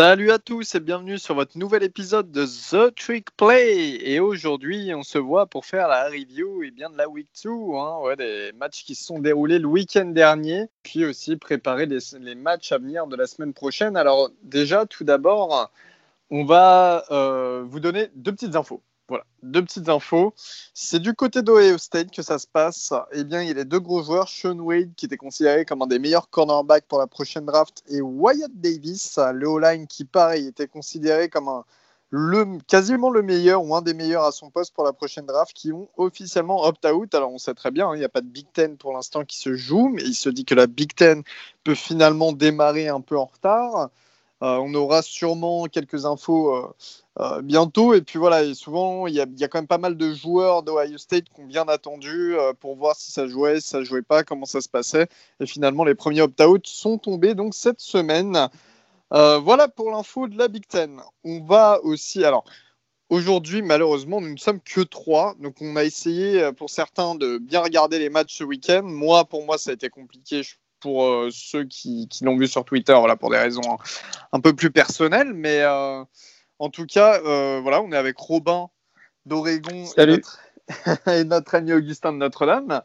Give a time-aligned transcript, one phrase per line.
[0.00, 3.98] Salut à tous et bienvenue sur votre nouvel épisode de The Trick Play.
[4.00, 7.50] Et aujourd'hui, on se voit pour faire la review et bien de la Week 2,
[7.50, 12.34] hein, des matchs qui se sont déroulés le week-end dernier, puis aussi préparer les, les,
[12.34, 13.94] matchs à venir de la semaine prochaine.
[13.94, 15.70] Alors déjà, tout d'abord,
[16.30, 18.80] on va euh, vous donner deux petites infos.
[19.10, 20.32] Voilà, deux petites infos.
[20.72, 22.92] C'est du côté d'Ohio State que ça se passe.
[23.10, 25.82] Eh bien, il y a les deux gros joueurs, Sean Wade, qui était considéré comme
[25.82, 30.46] un des meilleurs cornerbacks pour la prochaine draft, et Wyatt Davis, le O-line, qui, pareil,
[30.46, 31.64] était considéré comme
[32.10, 35.52] le, quasiment le meilleur ou un des meilleurs à son poste pour la prochaine draft,
[35.54, 37.12] qui ont officiellement opt-out.
[37.12, 39.24] Alors, on sait très bien, hein, il n'y a pas de Big Ten pour l'instant
[39.24, 41.24] qui se joue, mais il se dit que la Big Ten
[41.64, 43.90] peut finalement démarrer un peu en retard.
[44.42, 46.74] Euh, on aura sûrement quelques infos euh,
[47.20, 47.94] euh, bientôt.
[47.94, 51.24] Et puis voilà, souvent, il y, a, quand même pas mal de joueurs d'Ohio State
[51.24, 54.60] qui ont bien attendu pour voir si ça jouait, si ça jouait pas, comment ça
[54.60, 55.08] se passait.
[55.40, 58.48] Et finalement, les premiers opt-out sont tombés donc cette semaine.
[59.10, 61.00] voilà pour l'info de la Big Ten.
[61.24, 62.24] On va aussi.
[62.24, 62.44] Alors.
[63.10, 65.34] Aujourd'hui, malheureusement, nous ne sommes que trois.
[65.40, 68.82] Donc, on a essayé pour certains de bien regarder les matchs ce week-end.
[68.84, 70.44] Moi, pour moi, ça a été compliqué.
[70.44, 73.78] Je pour euh, ceux qui, l'ont vu sur Twitter, voilà, pour des raisons
[74.32, 75.32] un, peu plus personnelles.
[75.32, 76.02] Mais euh,
[76.58, 78.70] en tout cas, euh, voilà, on est avec Robin
[79.26, 82.82] d'Oregon et, notre ami Augustin de Notre-Dame.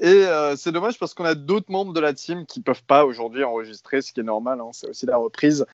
[0.00, 3.04] Et c'est dommage parce qu'on a d'autres membres de la team qui ne peuvent pas
[3.04, 5.64] aujourd'hui enregistrer, ce qui est normal, hein, c'est aussi la reprise.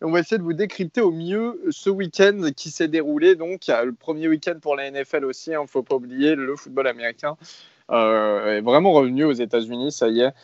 [0.00, 3.34] Et on va essayer de vous décrypter au mieux ce week-end qui s'est déroulé.
[3.34, 6.54] Donc, le premier week-end pour la NFL aussi, il hein, ne faut pas oublier, le
[6.56, 7.36] football américain
[7.90, 10.34] est vraiment revenu aux États-Unis, ça y est.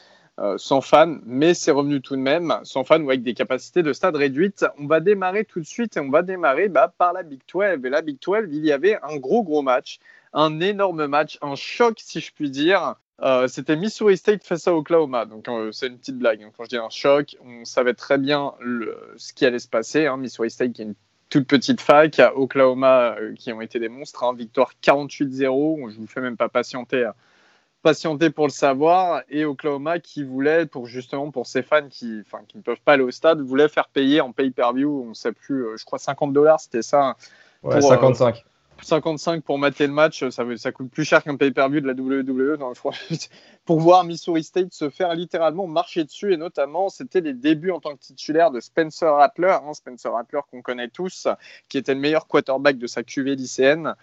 [0.41, 3.85] Euh, sans fans, mais c'est revenu tout de même, sans fans ou avec des capacités
[3.85, 4.65] de stade réduites.
[4.81, 7.78] On va démarrer tout de suite et on va démarrer bah, par la Big 12.
[7.84, 10.00] Et la Big 12, il y avait un gros, gros match,
[10.33, 12.97] un énorme match, un choc, si je puis dire.
[13.23, 15.25] Euh, c'était Missouri State face à Oklahoma.
[15.25, 16.44] Donc, euh, c'est une petite blague.
[16.56, 18.55] Quand je dis un choc, on savait très bien
[19.17, 20.06] ce qui allait se passer.
[20.06, 20.17] Hein.
[20.17, 20.97] Missouri State, qui est une
[21.31, 24.25] toute petite fac, Oklahoma, qui ont été des monstres.
[24.25, 24.34] Hein.
[24.34, 25.91] Victoire 48-0.
[25.91, 27.09] Je ne vous fais même pas patienter
[27.84, 32.43] patienter pour le savoir et Oklahoma qui voulait pour justement pour ses fans qui enfin
[32.49, 35.33] qui ne peuvent pas aller au stade voulait faire payer en pay-per-view on ne sait
[35.33, 37.15] plus euh, je crois 50 dollars c'était ça
[37.62, 38.43] ouais, 55
[38.81, 41.93] 55 euh, pour mater le match ça, ça coûte plus cher qu'un pay-per-view de la
[41.93, 42.59] WWE
[43.67, 47.81] pour voir Missouri State se faire littéralement marcher dessus et notamment c'était les débuts en
[47.81, 51.28] tant que titulaire de Spencer Rattler hein, Spencer Rattler qu'on connaît tous
[51.69, 53.94] qui était le meilleur quarterback de sa QV lycéenne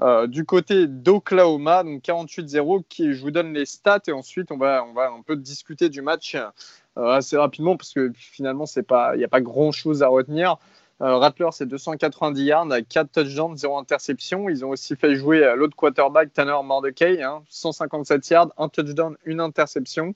[0.00, 4.56] euh, du côté d'Oklahoma, donc 48-0, qui je vous donne les stats et ensuite on
[4.56, 9.18] va, on va un peu discuter du match euh, assez rapidement parce que finalement il
[9.18, 10.56] n'y a pas grand chose à retenir.
[11.02, 14.48] Euh, Rattler, c'est 290 yards, 4 touchdowns, 0 interception.
[14.48, 19.38] Ils ont aussi fait jouer l'autre quarterback, Tanner Mordecai, 157 hein, yards, 1 touchdown, 1
[19.38, 20.14] interception.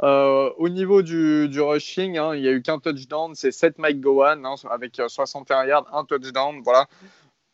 [0.00, 4.44] au niveau du, rushing, hein, il n'y a eu qu'un touchdown, c'est 7 Mike Gowan
[4.44, 6.60] hein, avec 61 yards, 1 touchdown.
[6.64, 6.86] Voilà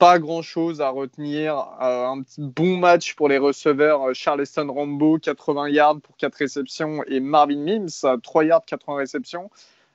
[0.00, 1.58] pas grand chose à retenir.
[1.82, 7.04] Euh, un bon match pour les receveurs euh, Charleston Rambo, 80 yards pour 4 réceptions,
[7.06, 9.50] et Marvin Mims, 3 yards, 80 réceptions.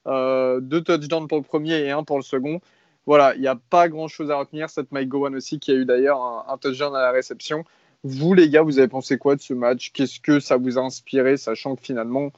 [0.06, 2.62] Euh, deux touchdowns pour le premier et un pour le second.
[3.08, 4.70] Voilà, il n'y a pas grand chose à retenir.
[4.70, 7.64] Cette Mike Gowan aussi, qui a eu d'ailleurs un, touchdown à la réception.
[8.04, 9.92] Vous, les gars, vous avez pensé quoi de ce match?
[9.92, 12.32] Qu'est-ce que ça vous a inspiré, sachant que finalement,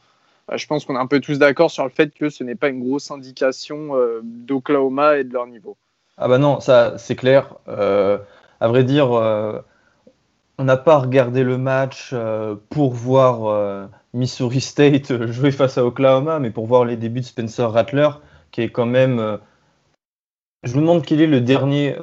[0.56, 2.70] je pense qu'on est un peu tous d'accord sur le fait que ce n'est pas
[2.70, 3.92] une grosse indication
[4.24, 5.76] d'Oklahoma et de leur niveau?
[6.20, 7.56] Ah bah non, ça c'est clair.
[7.68, 8.18] Euh,
[8.60, 9.60] à vrai dire, euh,
[10.58, 16.40] on n'a pas regardé le match euh, pour voir Missouri State jouer face à Oklahoma,
[16.40, 18.10] mais pour voir les débuts de Spencer Rattler,
[18.52, 19.40] qui est quand même.
[20.64, 21.96] je me demande quel est le dernier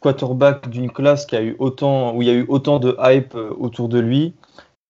[0.00, 3.34] quarterback d'une classe qui a eu autant, où il y a eu autant de hype
[3.34, 4.34] autour de lui.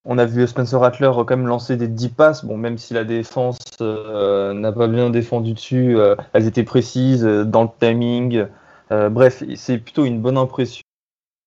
[0.05, 3.05] On a vu Spencer Rattler quand même lancer des 10 passes, bon, même si la
[3.05, 5.97] défense n'a pas bien défendu dessus,
[6.35, 8.47] elles étaient précises dans le timing.
[8.93, 10.83] Euh, bref, c'est plutôt une bonne impression.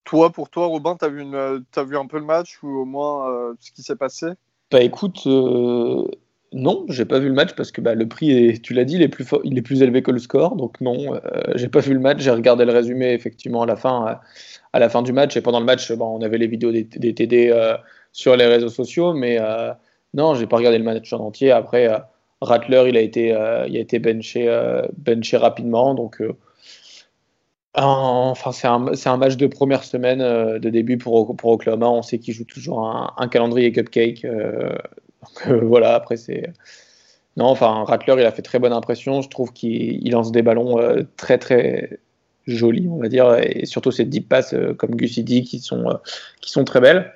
[0.03, 2.85] Toi, pour toi, Robin, tu as, vu as vu un peu le match ou au
[2.85, 4.27] moins euh, ce qui s'est passé?
[4.71, 6.07] Bah écoute, euh,
[6.51, 8.95] non, j'ai pas vu le match parce que bah, le prix, est, tu l'as dit,
[8.95, 10.55] il est, plus il est plus élevé que le score.
[10.55, 11.19] Donc non,
[11.55, 12.19] j'ai pas vu le match.
[12.19, 14.19] J'ai regardé le résumé effectivement à la fin,
[14.73, 15.37] à la fin du match.
[15.37, 17.55] Et pendant le match, bon, on avait les vidéos des, des TD
[18.11, 19.13] sur les réseaux sociaux.
[19.13, 19.39] Mais
[20.13, 21.51] non, j'ai pas regardé le match en entier.
[21.51, 21.87] Après,
[22.41, 24.47] Rattler, il a été, il a été benché,
[24.97, 25.93] benché rapidement.
[25.93, 26.21] Donc
[27.75, 28.67] Enfin, c'est
[29.09, 31.87] un, match de première semaine euh, de début pour, pour Oklahoma.
[31.89, 32.87] On sait qu'il joue toujours
[33.17, 34.25] un, calendrier cupcake.
[34.25, 34.75] Euh,
[35.47, 36.51] euh, voilà, après c'est.
[37.37, 39.21] Non, enfin, Rattler, il a fait très bonne impression.
[39.21, 40.77] Je trouve qu'il lance des ballons
[41.15, 41.99] très très
[42.47, 45.99] jolis, on va dire, et surtout ces deep passes comme Gus dit qui sont,
[46.41, 47.13] qui sont très belles.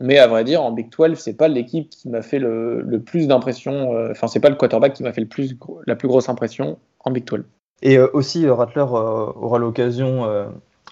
[0.00, 3.00] Mais à vrai dire, en Big 12, c'est pas l'équipe qui m'a fait le, le
[3.00, 3.90] plus d'impression.
[4.10, 5.56] Enfin, c'est pas le quarterback qui m'a fait le plus,
[5.86, 7.42] la plus grosse impression en Big 12.
[7.82, 10.26] Et aussi, Rattler aura l'occasion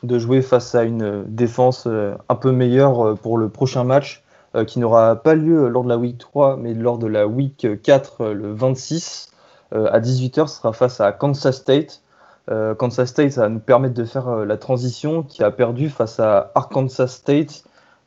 [0.02, 4.22] de jouer face à une défense un peu meilleure pour le prochain match
[4.66, 8.26] qui n'aura pas lieu lors de la week 3 mais lors de la week 4
[8.26, 9.32] le 26
[9.72, 12.02] à 18h ce sera face à Kansas State
[12.50, 15.90] euh, Kansas State, ça va nous permettre de faire euh, la transition qui a perdu
[15.90, 17.64] face à Arkansas State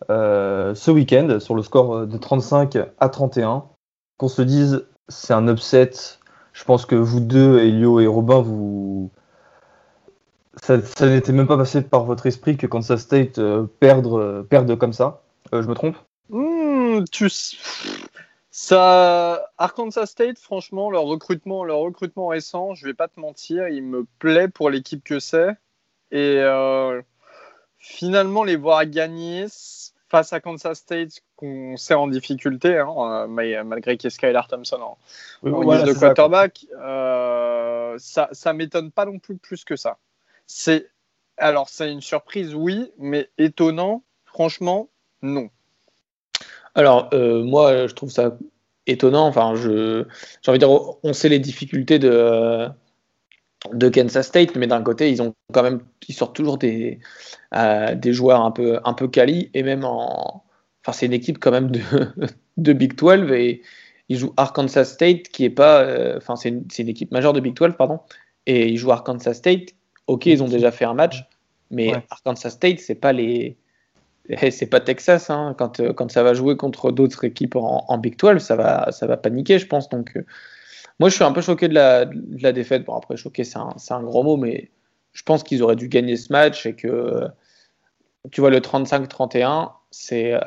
[0.10, 3.66] euh, ce week-end sur le score de 35 à 31.
[4.18, 5.92] Qu'on se dise, c'est un upset.
[6.60, 9.10] Je pense que vous deux, Elio et Robin, vous,
[10.62, 10.78] ça,
[11.08, 13.40] n'était même pas passé par votre esprit que Kansas State
[13.80, 15.22] perde, perde comme ça.
[15.54, 15.96] je me trompe?
[16.30, 17.30] Hmm, tu...
[18.52, 23.84] Ça, Arkansas State, franchement, leur recrutement, leur recrutement récent, je vais pas te mentir, il
[23.84, 25.52] me plaît pour l'équipe que c'est.
[26.12, 27.02] Et euh,
[27.78, 29.46] finalement, les voir gagner
[30.10, 34.48] face à Kansas State, qu'on sait en difficulté, hein, euh, malgré qu'il y ait Skylar
[34.48, 34.98] Thompson en,
[35.44, 39.98] guise de quarterback, euh, ça, ça m'étonne pas non plus plus que ça.
[40.48, 40.90] C'est
[41.38, 44.90] alors c'est une surprise, oui, mais étonnant, franchement,
[45.22, 45.50] non.
[46.76, 48.38] Alors, euh, moi, je trouve ça
[48.88, 49.28] étonnant.
[49.28, 50.06] Enfin, je,
[50.42, 52.68] j'ai envie de dire, on sait les difficultés de,
[53.74, 57.00] de Kansas State, mais d'un côté, ils ont quand même, ils sortent toujours des,
[57.56, 60.44] euh, des joueurs un peu, un peu quali, et même en,
[60.84, 61.82] enfin, c'est une équipe quand même de,
[62.58, 63.62] de Big 12 et
[64.08, 67.40] ils jouent Arkansas State, qui est pas, euh, enfin, c'est une, une, équipe majeure de
[67.40, 68.00] Big 12, pardon,
[68.46, 69.76] et ils jouent Arkansas State.
[70.08, 71.24] Ok, ils ont déjà fait un match,
[71.70, 73.58] mais Arkansas State, c'est pas les
[74.52, 75.56] c'est pas Texas, hein.
[75.58, 79.08] quand, euh, quand ça va jouer contre d'autres équipes en, Big 12, ça va, ça
[79.08, 79.90] va paniquer, je pense.
[79.90, 80.18] Donc,
[81.00, 82.86] moi, je suis un peu choqué de la, de la défaite.
[82.86, 84.70] Bon, après, choqué, c'est un, un, gros mot, mais
[85.14, 87.28] je pense qu'ils auraient dû gagner ce match et que,
[88.32, 90.34] tu vois, le 35-31, c'est.
[90.34, 90.40] Euh,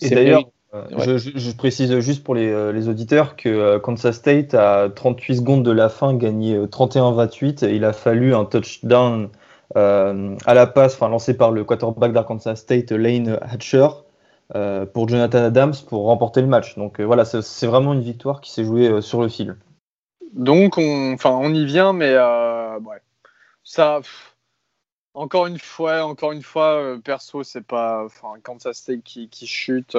[0.00, 5.36] et d'ailleurs, je, je, précise juste pour les, les, auditeurs que Kansas State, à 38
[5.36, 9.30] secondes de la fin, gagné 31-28 et il a fallu un touchdown
[9.76, 13.88] euh, à la passe, enfin lancé par le quarterback d'Arkansas State, Lane Hatcher,
[14.54, 16.76] euh, pour Jonathan Adams pour remporter le match.
[16.76, 19.56] Donc euh, voilà, c'est vraiment une victoire qui s'est jouée sur le fil.
[20.32, 23.02] Donc on, enfin, on y vient, mais ouais.
[23.62, 24.00] ça,
[25.14, 29.96] encore une fois, encore une fois, perso, c'est pas, enfin, Kansas State qui, qui chute,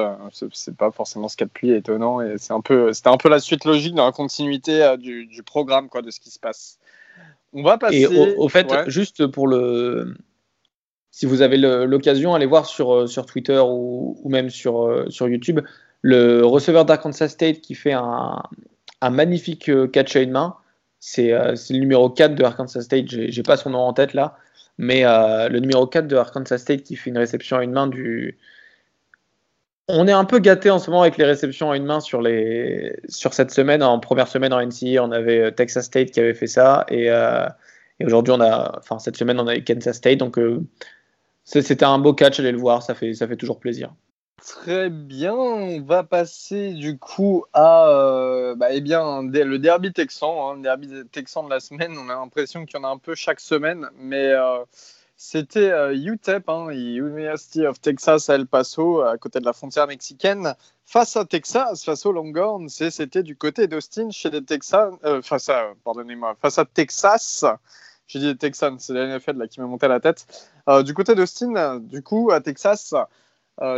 [0.54, 3.10] c'est pas forcément ce qu'il y a de plus étonnant et c'est un peu, c'était
[3.10, 6.30] un peu la suite logique dans la continuité du, du, programme, quoi, de ce qui
[6.32, 6.80] se passe.
[7.54, 8.02] On va passer.
[8.02, 10.16] Et au, fait, juste pour le.
[11.12, 15.28] Si vous avez l'occasion, allez voir sur, euh, sur Twitter ou, même sur, euh, sur
[15.28, 15.60] YouTube
[16.02, 18.42] le receveur d'Arkansas State qui fait un,
[19.02, 20.56] un, magnifique euh, catch à une main.
[21.00, 24.38] C'est le numéro 4 de Arkansas State, j'ai pas son nom en tête là,
[24.78, 28.38] mais le numéro 4 de Arkansas State qui fait une réception à une main du,
[29.90, 32.22] on est un peu gâté en ce moment avec les réceptions à une main sur,
[32.22, 33.82] les, sur cette semaine.
[33.82, 36.86] En première semaine en NCAA, on avait euh, Texas State qui avait fait ça.
[36.92, 37.50] Euh,
[38.00, 40.20] et, aujourd'hui, on a, enfin, cette semaine, on a eu Kansas State.
[40.20, 40.62] Donc, euh,
[41.52, 42.84] c'était un beau catch, allez le voir.
[42.84, 43.94] Ça fait, ça fait toujours plaisir.
[44.42, 50.56] Très bien, on va passer du coup à bah, eh bien, le derby texan, hein,
[50.56, 51.98] le derby texan de la semaine.
[51.98, 54.34] On a l'impression qu'il y en a un peu chaque semaine, mais
[55.22, 59.86] c'était euh, UTEP, hein, University of Texas à El Paso, à côté de la frontière
[59.86, 62.70] mexicaine, face à Texas, face aux Longhorns.
[62.70, 67.44] C'était du côté d'Austin chez les Texans, euh, face à, pardonnez-moi, face à Texas.
[68.08, 70.26] J'ai dit les Texans, c'est la NFL qui m'a monté la tête.
[70.70, 72.94] Euh, du côté d'Austin, du coup, à Texas,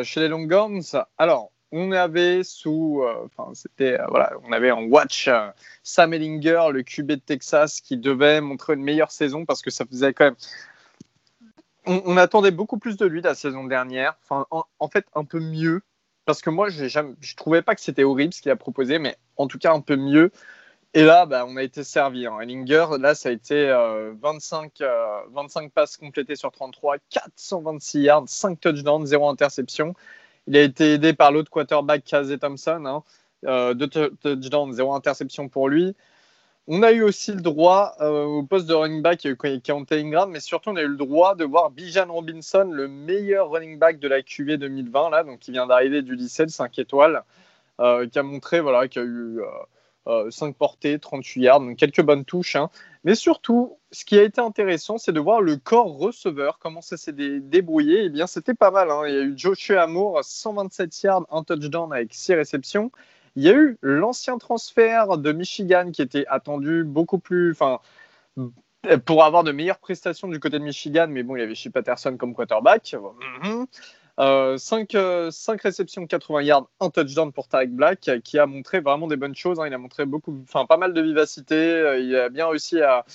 [0.03, 1.05] chez les Longhorns.
[1.17, 5.29] Alors, on avait sous, enfin, c'était, voilà, on avait en watch
[5.83, 9.85] Sam Ellinger, le QB de Texas, qui devait montrer une meilleure saison parce que ça
[9.85, 10.35] faisait quand même
[11.85, 14.15] on, attendait beaucoup plus de lui la saison dernière.
[14.23, 15.81] Enfin, en, fait, un peu mieux.
[16.25, 19.17] Parce que moi, je ne trouvais pas que c'était horrible ce qu'il a proposé, mais
[19.37, 20.31] en tout cas un peu mieux.
[20.93, 22.25] Et là, bah, on a été servi.
[22.25, 22.39] Hein.
[22.41, 23.67] Ellinger, là, ça a été
[24.21, 29.93] 25, euh, 25 euh, passes complétées sur 33, 426 yards, 5 touchdowns, 0 interception.
[30.47, 32.83] Il a été aidé par l'autre quarterback, Casey Thompson.
[32.85, 33.03] Hein.
[33.45, 35.95] Euh, deux touchdowns, 0 interception pour lui.
[36.67, 40.29] On a eu aussi le droit euh, au poste de running back qui en Ingram,
[40.31, 43.99] mais surtout on a eu le droit de voir Bijan Robinson, le meilleur running back
[43.99, 47.23] de la QV 2020, là, qui vient d'arriver du lycée de 5 étoiles,
[47.79, 49.41] euh, qui a montré voilà, qu'il a eu
[50.05, 52.55] 5 euh, portées, 38 yards, donc quelques bonnes touches.
[52.55, 52.69] Hein.
[53.03, 56.97] Mais surtout, ce qui a été intéressant, c'est de voir le corps receveur, comment ça
[56.97, 58.05] s'est débrouillé.
[58.05, 58.89] Eh bien, c'était pas mal.
[58.91, 59.03] Hein.
[59.07, 62.91] Il y a eu Joshua Amour, 127 yards, un touchdown avec 6 réceptions.
[63.35, 67.51] Il y a eu l'ancien transfert de Michigan qui était attendu beaucoup plus.
[67.51, 67.79] Enfin,
[69.05, 71.73] pour avoir de meilleures prestations du côté de Michigan, mais bon, il y avait Chip
[71.73, 72.95] Patterson comme quarterback.
[74.17, 74.57] Mhm.
[74.57, 79.35] 5, réceptions, 80 yards, un touchdown pour Tarek Black, qui a montré vraiment des bonnes
[79.35, 79.59] choses.
[79.59, 79.67] Hein.
[79.67, 81.99] Il a montré beaucoup, pas mal de vivacité.
[81.99, 83.05] Il a bien réussi à,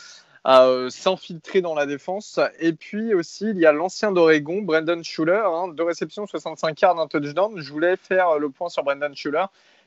[0.91, 2.41] s'infiltrer dans la défense.
[2.61, 7.01] Et puis aussi, il y a l'ancien d'Oregon, Brendan Schuller, hein, deux réceptions, 65 yards,
[7.01, 7.55] un touchdown.
[7.57, 9.47] Je voulais faire le point sur Brendan Schuller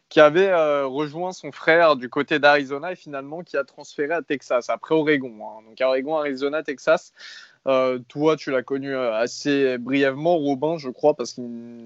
[0.10, 4.22] qui avait euh, rejoint son frère du côté d'Arizona et finalement qui a transféré à
[4.24, 5.34] Texas, après Oregon.
[5.42, 5.62] Hein.
[5.68, 7.13] Donc Oregon, Arizona, Texas.
[7.68, 11.42] Euh, toi, tu l'as connu euh, assez brièvement, Robin, je crois, parce que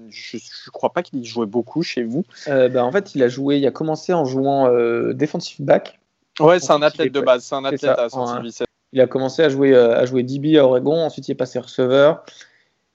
[0.08, 2.24] je ne crois pas qu'il jouait beaucoup chez vous.
[2.46, 4.68] Ben, en fait, il a joué, il a commencé en jouant
[5.12, 5.98] defensive back.
[6.40, 8.66] Ouais, c'est un athlète de base, c'est un athlète à 117.
[8.92, 12.24] Il a commencé à jouer, à jouer DB à Oregon, ensuite il est passé receveur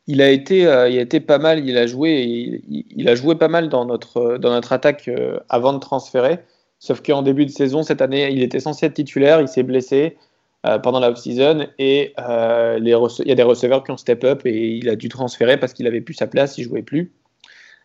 [0.09, 1.67] il a été, euh, il a été pas mal.
[1.67, 5.71] Il a joué, il, a joué pas mal dans notre, dans notre attaque euh, avant
[5.71, 6.39] de transférer.
[6.79, 9.39] Sauf qu'en début de saison, cette année, il était censé être titulaire.
[9.39, 10.21] Il s'est blessé euh,
[10.63, 14.75] pendant la off-season et les il y a des receveurs qui ont step up et
[14.77, 17.11] il a dû transférer parce qu'il avait plus sa place, il jouait plus.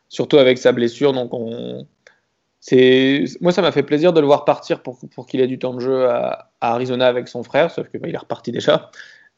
[0.09, 1.13] Surtout avec sa blessure.
[1.13, 1.87] Donc on,
[3.41, 5.81] moi, ça m'a fait plaisir de le voir partir pour, qu'il ait du temps de
[5.81, 8.91] jeu à, Arizona avec son frère, sauf que bah, il est reparti déjà.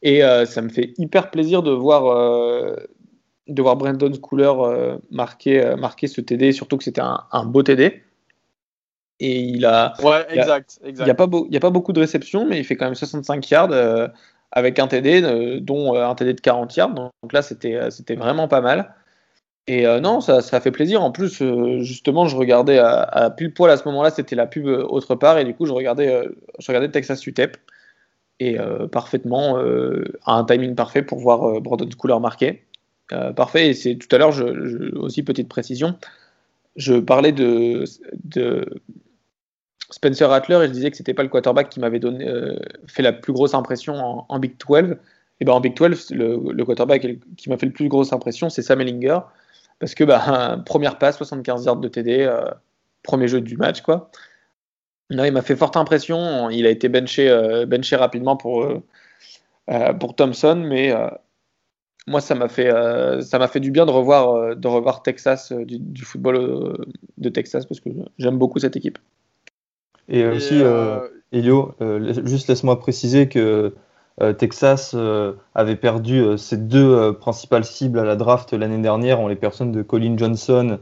[0.03, 2.77] Et euh, ça me fait hyper plaisir de voir, euh,
[3.49, 8.03] de Brandon euh, marquer, marquer ce TD, surtout que c'était un, beau TD.
[9.21, 9.95] Et il a.
[10.03, 10.79] Ouais, exact.
[10.85, 13.51] Il n'y a, pas a pas beaucoup de réceptions, mais il fait quand même 65
[13.51, 14.11] yards
[14.53, 16.95] avec un TD, dont un TD de 40 yards.
[16.95, 18.95] Donc là, c'était vraiment pas mal.
[19.67, 21.03] Et non, ça, ça, fait plaisir.
[21.03, 21.43] En plus,
[21.81, 25.39] justement, je regardais à, à pile poil à ce moment-là, c'était la pub autre part,
[25.39, 27.57] et du coup, je regardais, je regardais Texas UTEP
[28.41, 32.63] et euh, parfaitement euh, à un timing parfait pour voir euh, Brandon Schooler marquer.
[33.37, 35.97] parfait, et c'est tout à l'heure, je, aussi petite précision,
[36.77, 37.85] je parlais de,
[38.25, 38.67] de
[39.91, 42.29] Spencer Rattler je disais que c'était pas le quarterback qui m'avait donné
[42.87, 44.97] fait la plus grosse impression en, Big 12.
[45.41, 48.63] Et ben en Big 12, le, quarterback qui m'a fait le plus grosse impression, c'est
[48.63, 49.21] Sam Ellinger.
[49.79, 52.29] Parce que bah, première passe, 75 yards de TD,
[53.03, 54.11] premier jeu du match, quoi.
[55.11, 56.51] Non, il m'a fait forte impression.
[56.51, 58.83] Il a été benché, euh, rapidement pour, euh,
[59.71, 60.93] euh, Thompson, mais
[62.07, 66.87] moi, ça m'a fait, du bien de revoir, de revoir Texas, du, football
[67.19, 68.99] de Texas, parce que j'aime beaucoup cette équipe.
[70.09, 70.63] Et, aussi,
[71.33, 71.75] Elio,
[72.25, 73.75] juste laisse-moi préciser que
[74.39, 74.95] Texas
[75.55, 79.83] avait perdu ses deux principales cibles à la draft l'année dernière en les personnes de
[79.83, 80.79] Colin Johnson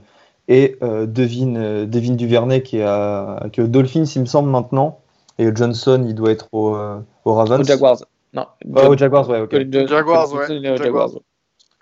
[0.49, 4.27] et euh, Devin, euh, Devin, Duvernay qui est, à, qui est aux Dolphins, il me
[4.27, 5.01] semble, maintenant.
[5.39, 7.61] Et Johnson, il doit être au, euh, au Ravens.
[7.61, 7.99] Aux Jaguars.
[8.35, 9.55] Non, aux Jaguars, ouais, ok.
[9.87, 10.77] Jaguars, ouais.
[10.77, 11.11] Jaguars.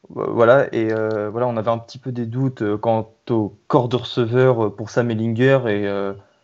[0.08, 3.96] Voilà, et euh, voilà, on avait un petit peu des doutes quant au corps de
[3.96, 5.88] receveur pour Sam Ellinger, et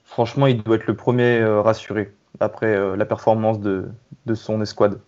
[0.08, 3.90] franchement, il doit être le premier rassuré après la performance de,
[4.34, 5.00] son escouade.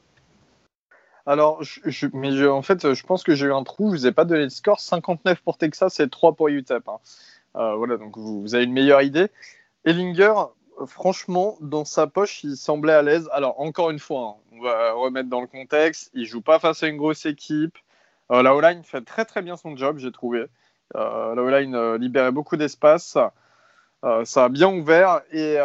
[1.27, 3.91] Alors, je, mais en fait, je pense que j'ai eu un trou.
[3.91, 4.81] Je vous ai pas donné le score.
[4.81, 6.89] 59 pour Texas et 3 pour UTEP.
[6.89, 6.99] Hein.
[7.57, 9.29] Euh, voilà, donc vous, avez une meilleure idée.
[9.85, 10.35] Ellinger,
[10.87, 13.29] franchement, dans sa poche, il semblait à l'aise.
[13.33, 16.11] Alors, encore une fois, hein, on va remettre dans le contexte.
[16.15, 17.77] Il joue pas face à une grosse équipe.
[18.31, 20.47] Euh, la O-line fait très très bien son job, j'ai trouvé.
[20.97, 23.17] Euh, la O-line libérait beaucoup d'espace.
[24.25, 25.59] Ça a bien ouvert et,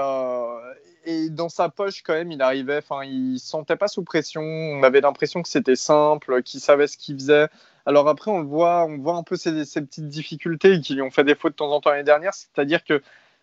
[1.06, 4.42] et dans sa poche quand même, il arrivait, enfin, il sentait pas sous pression.
[4.42, 7.48] On avait l'impression que c'était simple, qu'il savait ce qu'il faisait.
[7.86, 11.12] Alors après, on le voit, on voit un peu ces, petites difficultés qui lui ont
[11.12, 12.34] fait défaut de temps en temps l'année dernière.
[12.34, 13.02] C'est-à-dire que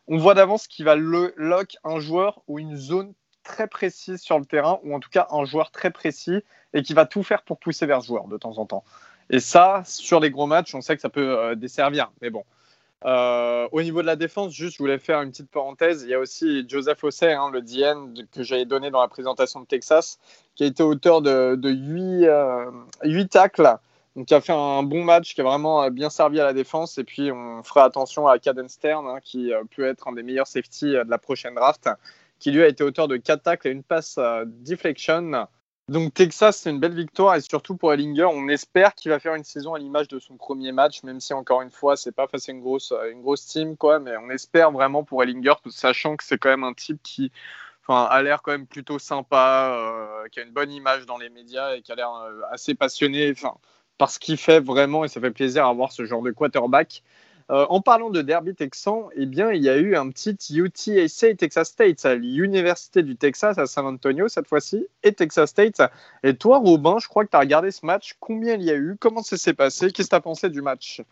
[0.08, 3.12] on voit d'avance qu'il va le lock un joueur ou une zone
[3.44, 6.42] très précise sur le terrain, ou en tout cas un joueur très précis,
[6.74, 8.84] et qui va tout faire pour pousser vers ce joueur de temps en temps.
[9.30, 12.10] Et ça, sur les gros matchs, on sait que ça peut euh, desservir.
[12.20, 12.44] Mais bon,
[13.04, 16.02] euh, au niveau de la défense, juste, je voulais faire une petite parenthèse.
[16.02, 19.60] Il y a aussi Joseph Ossay, hein, le DN que j'avais donné dans la présentation
[19.60, 20.18] de Texas,
[20.54, 23.76] qui a été auteur de, 8, euh, tacles,
[24.14, 26.98] donc qui a fait un bon match, qui a vraiment bien servi à la défense.
[26.98, 30.22] Et puis, on fera attention à Caden Stern, hein, qui euh, peut être un des
[30.22, 31.88] meilleurs safety de la prochaine draft,
[32.38, 35.46] qui lui a été auteur de 4 tacles et une passe deflection.
[35.88, 39.34] Donc Texas, c'est une belle victoire et surtout pour Ellinger, on espère qu'il va faire
[39.34, 42.28] une saison à l'image de son premier match, même si encore une fois, c'est pas
[42.28, 46.16] face à une grosse, une grosse team, quoi, mais on espère vraiment pour Ellinger, sachant
[46.16, 47.32] que c'est quand même un type qui
[47.82, 51.30] enfin, a l'air quand même plutôt sympa, euh, qui a une bonne image dans les
[51.30, 53.56] médias et qui a l'air euh, assez passionné enfin,
[53.98, 57.02] par ce qu'il fait vraiment et ça fait plaisir à voir ce genre de quarterback.
[57.52, 61.34] Euh, en parlant de derby texan, eh bien, il y a eu un petit UTSA
[61.34, 65.82] Texas State à l'Université du Texas à San Antonio cette fois-ci et Texas State.
[66.22, 68.16] Et toi, Robin, je crois que tu as regardé ce match.
[68.20, 68.96] Combien il y a eu?
[68.98, 69.90] Comment ça s'est passé?
[69.90, 71.02] Qu'est-ce que tu as pensé du match?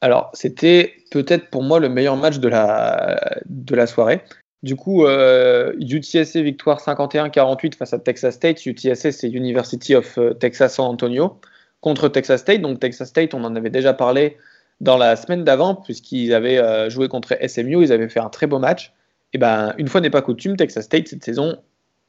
[0.00, 4.22] Alors, c'était peut-être pour moi le meilleur match de la, de la soirée.
[4.62, 8.64] Du coup, euh, UTSA victoire 51-48 face à Texas State.
[8.64, 11.40] UTSA, c'est University of euh, Texas San Antonio
[11.80, 12.60] contre Texas State.
[12.60, 14.36] Donc Texas State, on en avait déjà parlé
[14.80, 18.46] dans la semaine d'avant, puisqu'ils avaient euh, joué contre SMU, ils avaient fait un très
[18.46, 18.92] beau match.
[19.32, 21.56] Et ben, une fois n'est pas coutume, Texas State cette saison,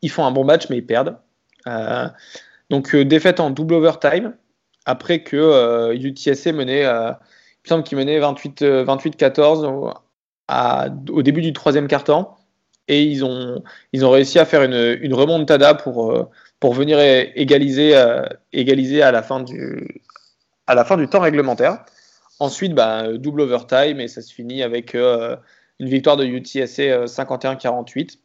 [0.02, 1.18] ils font un bon match mais ils perdent.
[1.68, 2.08] Euh,
[2.70, 4.36] donc défaite en double overtime
[4.86, 9.94] après que UTSA menait, il me semble qu'il menait 28-14
[11.10, 12.38] au début du troisième quart-temps
[12.88, 16.30] et ils ont, ils ont réussi à faire une, une remontada pour, euh,
[16.60, 20.02] pour venir égaliser, euh, égaliser à, la fin du,
[20.68, 21.84] à la fin du temps réglementaire.
[22.40, 25.36] Ensuite, bah, double overtime et ça se finit avec euh,
[25.80, 28.20] une victoire de UTSA 51-48.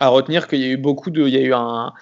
[0.00, 1.22] À retenir qu'il y a eu beaucoup de.
[1.22, 1.92] Il y a eu un,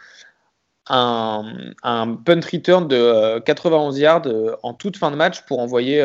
[0.89, 4.29] un, un punt return de 91 yards
[4.63, 6.03] en toute fin de match pour envoyer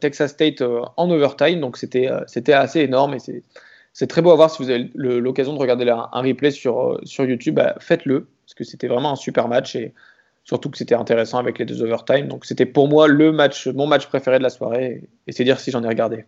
[0.00, 1.60] Texas State en overtime.
[1.60, 2.08] Donc c'était
[2.52, 3.42] assez énorme et c'est
[3.98, 7.00] c'est très beau à voir si vous avez l'occasion de regarder un replay sur, euh,
[7.04, 9.94] sur YouTube, bah, faites-le, parce que c'était vraiment un super match et
[10.46, 12.28] surtout que c'était intéressant avec les deux overtime.
[12.28, 15.60] Donc c'était pour moi le match, mon match préféré de la soirée, et c'est dire
[15.60, 16.24] si j'en ai regardé.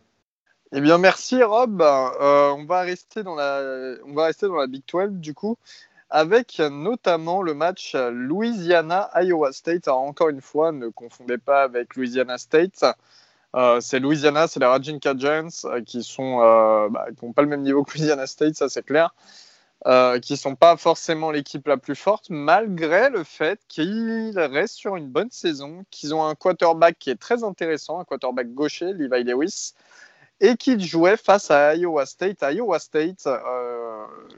[0.72, 1.80] Eh bien, merci Rob.
[1.80, 5.56] Euh, on, va rester dans la, on va rester dans la Big 12 du coup,
[6.10, 9.88] avec notamment le match Louisiana-Iowa State.
[9.88, 12.84] Alors, encore une fois, ne confondez pas avec Louisiana State.
[13.56, 16.38] Euh, c'est Louisiana, c'est les Raging Cajuns euh, qui sont
[16.90, 19.14] bah, qui n'ont pas le même niveau que Louisiana State, ça c'est clair.
[20.22, 25.08] Qui sont pas forcément l'équipe la plus forte, malgré le fait qu'ils restent sur une
[25.08, 29.74] bonne saison, qu'ils ont un quarterback qui est très intéressant, un quarterback gaucher, Levi Lewis,
[30.40, 32.42] et qu'ils jouaient face à Iowa State.
[32.42, 33.28] Iowa State,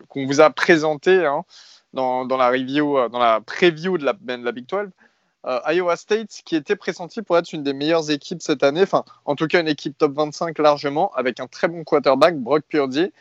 [0.09, 1.45] qu'on vous a présenté hein,
[1.93, 4.91] dans, dans, la review, dans la preview de la, de la Big 12,
[5.47, 9.05] euh, Iowa State qui était pressenti pour être une des meilleures équipes cette année, enfin
[9.25, 13.13] en tout cas une équipe top 25 largement, avec un très bon quarterback, Brock Purdy.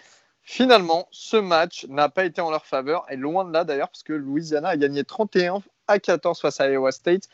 [0.51, 4.01] Finalement, ce match n'a pas été en leur faveur, et loin de là d'ailleurs, parce
[4.01, 7.29] que Louisiana a gagné 31 à 14 face à Iowa State.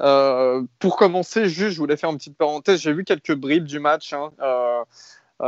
[0.00, 3.78] Euh, pour commencer, juste, je voulais faire une petite parenthèse, j'ai vu quelques bribes du
[3.80, 4.12] match.
[4.12, 4.32] Hein.
[4.42, 4.84] Euh,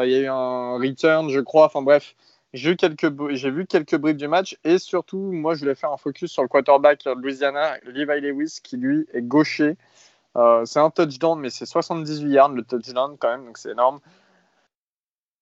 [0.03, 2.15] il y a eu un return, je crois, enfin bref,
[2.55, 5.93] j'ai vu quelques, j'ai vu quelques bribes du match et surtout, moi, je voulais faire
[5.93, 9.77] un focus sur le quarterback de Louisiana, Levi Lewis, qui lui est gaucher.
[10.39, 14.01] Euh, c'est un touchdown, mais c'est 78 yards le touchdown quand même, donc c'est énorme.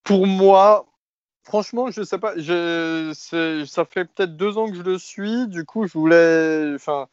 [0.02, 0.84] Pour moi,
[1.48, 5.86] franchement, je sais pas, ça fait peut-être deux ans que je le suis, du coup,
[5.86, 7.08] je voulais, enfin,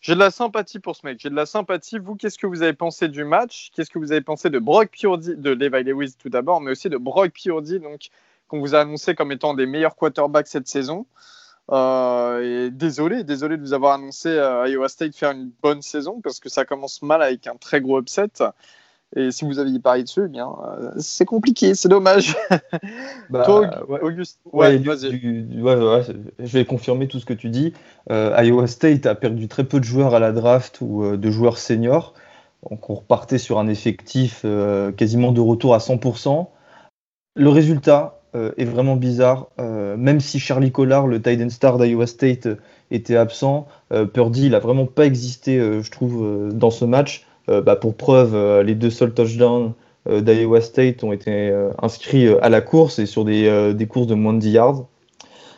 [0.00, 1.98] j'ai de la sympathie pour ce mec, j'ai de la sympathie.
[1.98, 3.70] Vous, qu'est-ce que vous avez pensé du match?
[3.74, 6.88] Qu'est-ce que vous avez pensé de Brock Purdy, de Levi Lewis tout d'abord, mais aussi
[6.90, 8.08] de Brock Purdy, donc
[8.48, 11.06] qu'on vous a annoncé comme étant des meilleurs quarterbacks cette saison.
[11.70, 15.82] Euh, et désolé, désolé de vous avoir annoncé à euh, Iowa State faire une bonne
[15.82, 18.30] saison parce que ça commence mal avec un très gros upset.
[19.16, 22.36] Et si vous aviez parié dessus, eh bien, euh, c'est compliqué, c'est dommage.
[23.30, 27.74] Bah, Toi, Auguste, ouais, je vais confirmer tout ce que tu dis.
[28.08, 32.14] Iowa State a perdu très peu de joueurs à la draft ou de joueurs seniors.
[32.70, 34.46] Donc on repartait sur un effectif
[34.96, 36.48] quasiment de retour à 100%.
[37.36, 39.48] Le résultat, euh, est vraiment bizarre.
[39.58, 42.56] Euh, même si Charlie Collard, le tight star d'Iowa State, euh,
[42.90, 43.66] était absent,
[44.14, 47.26] Purdy, il a vraiment pas existé, je trouve, dans ce match.
[47.48, 49.72] Bah, pour preuve, les deux seuls touchdowns
[50.06, 54.34] d'Iowa State ont été inscrits à la course et sur des, des courses de moins
[54.34, 54.86] de 10 yards.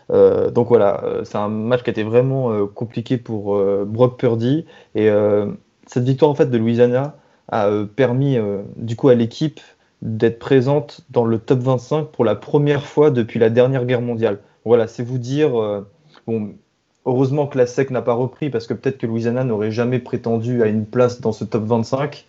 [0.08, 4.66] donc voilà, c'est un match qui a été vraiment compliqué pour Brock Purdy.
[4.94, 5.08] Et
[5.86, 7.16] cette victoire en fait de Louisiana
[7.48, 8.38] a permis
[8.76, 9.60] du coup à l'équipe
[10.02, 14.38] d'être présente dans le top 25 pour la première fois depuis la dernière guerre mondiale.
[14.64, 15.60] Voilà, c'est vous dire.
[15.60, 15.86] Euh,
[17.06, 20.62] heureusement que la SEC n'a pas repris parce que peut-être que Louisiana n'aurait jamais prétendu
[20.62, 22.24] à une place dans ce top 25.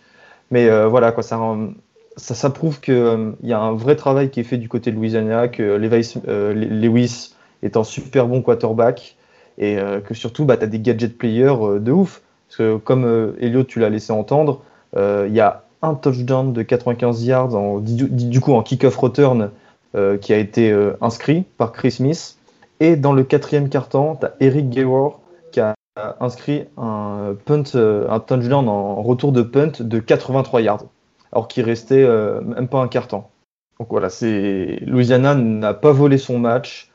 [0.50, 4.44] Mais euh, voilà, quoi, ça, prouve qu'il euh, y a un vrai travail qui est
[4.44, 9.16] fait du côté de Louisiana, que Lewis est un super bon quarterback
[9.58, 12.22] et que surtout, bah, tu as des gadget players de ouf.
[12.48, 14.62] Parce que comme Elliot, tu l'as laissé entendre,
[14.96, 19.50] il y a un touchdown de 95 yards, du, coup en kick-off return
[19.94, 22.38] euh, qui a été euh, inscrit par Chris Smith.
[22.82, 25.20] Et dans le quatrième quart-temps, tu as Eric Gayward
[25.52, 25.76] qui a
[26.18, 30.86] inscrit un, punt, euh, un touchdown en retour de punt de 83 yards,
[31.30, 32.04] alors qu'il restait
[32.42, 33.30] même pas un quart-temps.
[33.78, 36.90] Donc voilà, c'est Louisiana n'a pas volé son match.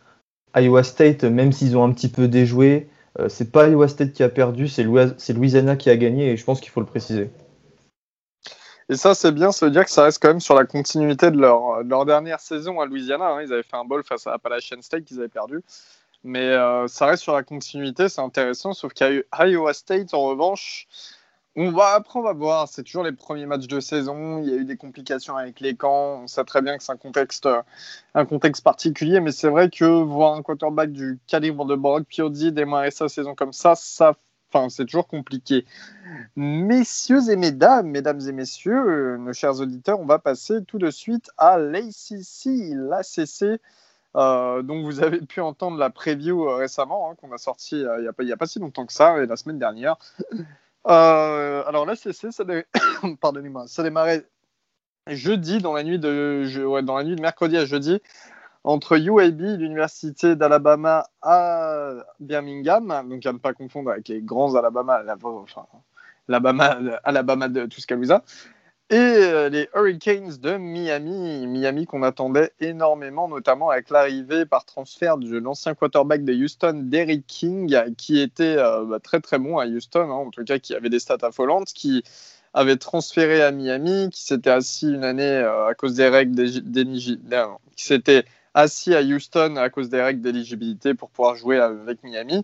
[0.58, 2.89] Iowa State, même s'ils ont un petit peu déjoué,
[3.30, 6.60] c'est pas Iowa State qui a perdu, c'est Louisiana qui a gagné et je pense
[6.60, 7.30] qu'il faut le préciser.
[8.89, 11.38] Et ça, c'est bien, veut dire que ça reste quand même sur la continuité de
[11.38, 13.26] leur, dernière saison à Louisiana.
[13.26, 13.41] Hein.
[13.41, 15.62] Ils avaient fait un bol face à Appalachian State qu'ils avaient perdu.
[16.23, 18.73] Mais euh, ça reste sur la continuité, c'est intéressant.
[18.73, 19.10] Sauf qu'à
[19.45, 20.88] Iowa State, en revanche,
[21.58, 22.67] on va, après, on va voir.
[22.69, 24.39] C'est toujours les premiers matchs de saison.
[24.39, 26.21] Il y a eu des complications avec les camps.
[26.23, 27.50] On sait très bien que c'est un contexte,
[28.13, 29.19] un contexte particulier.
[29.19, 33.36] Mais c'est vrai que voir un quarterback du calibre de Brock Purdy démarrer sa saison
[33.36, 34.15] comme ça, ça
[34.70, 35.65] c'est toujours compliqué.
[36.36, 40.91] Messieurs et mesdames, mesdames et messieurs, euh, nos chers auditeurs, on va passer tout de
[40.91, 43.62] suite à l'ACC, l'ACC.
[44.15, 48.32] Euh, dont vous avez pu entendre la preview récemment, hein, qu'on a sorti il n'y
[48.32, 49.98] a, pas si longtemps que ça, la semaine dernière.
[50.86, 52.43] alors l'ACC, ça,
[53.22, 54.26] Pardonnez-moi, ça démarrait
[55.08, 58.02] jeudi, dans la nuit de mercredi à jeudi,
[58.63, 65.02] entre UAB, l'université d'Alabama à Birmingham, donc à ne pas confondre avec les grands Alabama,
[65.24, 65.65] enfin,
[66.28, 68.24] Alabama, Alabama de Tuscaloosa,
[68.89, 75.17] et euh, les Hurricanes de Miami, Miami qu'on attendait énormément, notamment avec l'arrivée par transfert
[75.17, 79.65] de l'ancien quarterback de Houston, Derrick King, qui était euh, bah, très très bon à
[79.65, 82.02] Houston, hein, en tout cas qui avait des stats affolantes, qui
[82.54, 87.43] avait transféré à Miami, qui s'était assis une année euh, à cause des règles d'éligibilité,
[87.76, 88.24] qui s'était
[88.58, 92.43] assis à Houston à cause des règles d'éligibilité pour pouvoir jouer avec Miami.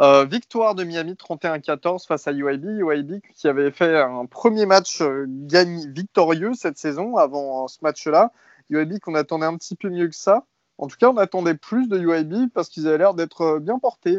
[0.00, 2.64] Euh, victoire de Miami 31-14 face à UAB.
[2.64, 8.32] UAB qui avait fait un premier match euh, victorieux cette saison avant ce match-là.
[8.68, 10.44] UAB qu'on attendait un petit peu mieux que ça.
[10.78, 14.18] En tout cas, on attendait plus de UAB parce qu'ils avaient l'air d'être bien portés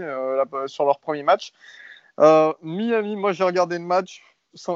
[0.67, 1.52] sur leur premier match.
[2.17, 4.21] Miami, moi j'ai regardé le match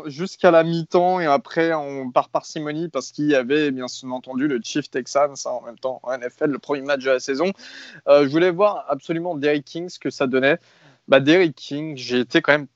[0.08, 4.60] jusqu'à la mi-temps et après on part parcimonie parce qu'il y avait bien entendu le
[4.64, 7.52] Chief Texans en même temps en NFL, le premier match de la saison.
[8.08, 10.58] Euh, je voulais voir absolument Derrick King ce que ça donnait.
[11.08, 12.68] Bah, Derrick King, j'ai été quand même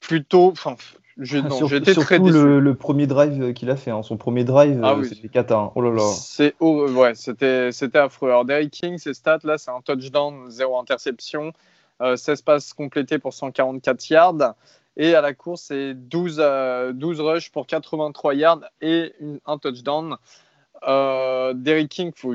[0.00, 0.48] plutôt.
[0.50, 0.76] Enfin,
[1.18, 2.60] j'ai été très déçu.
[2.60, 4.02] Le, premier drive qu'il a fait, hein.
[4.02, 5.56] son premier drive, ah euh, c'était cata.
[5.56, 5.72] Hein.
[5.74, 6.10] Oh là là.
[6.12, 8.30] C'est ouais, c'était c'était affreux.
[8.30, 11.52] Alors Derrick King, ses stats là, c'est un touchdown, zéro interception,
[12.00, 14.54] 16 euh, passes complétées pour 144 yards.
[14.96, 19.12] Et à la course, c'est 12, 12 euh, rushs pour 83 yards et
[19.46, 20.16] un touchdown.
[20.86, 22.34] Euh, Derrick King, faut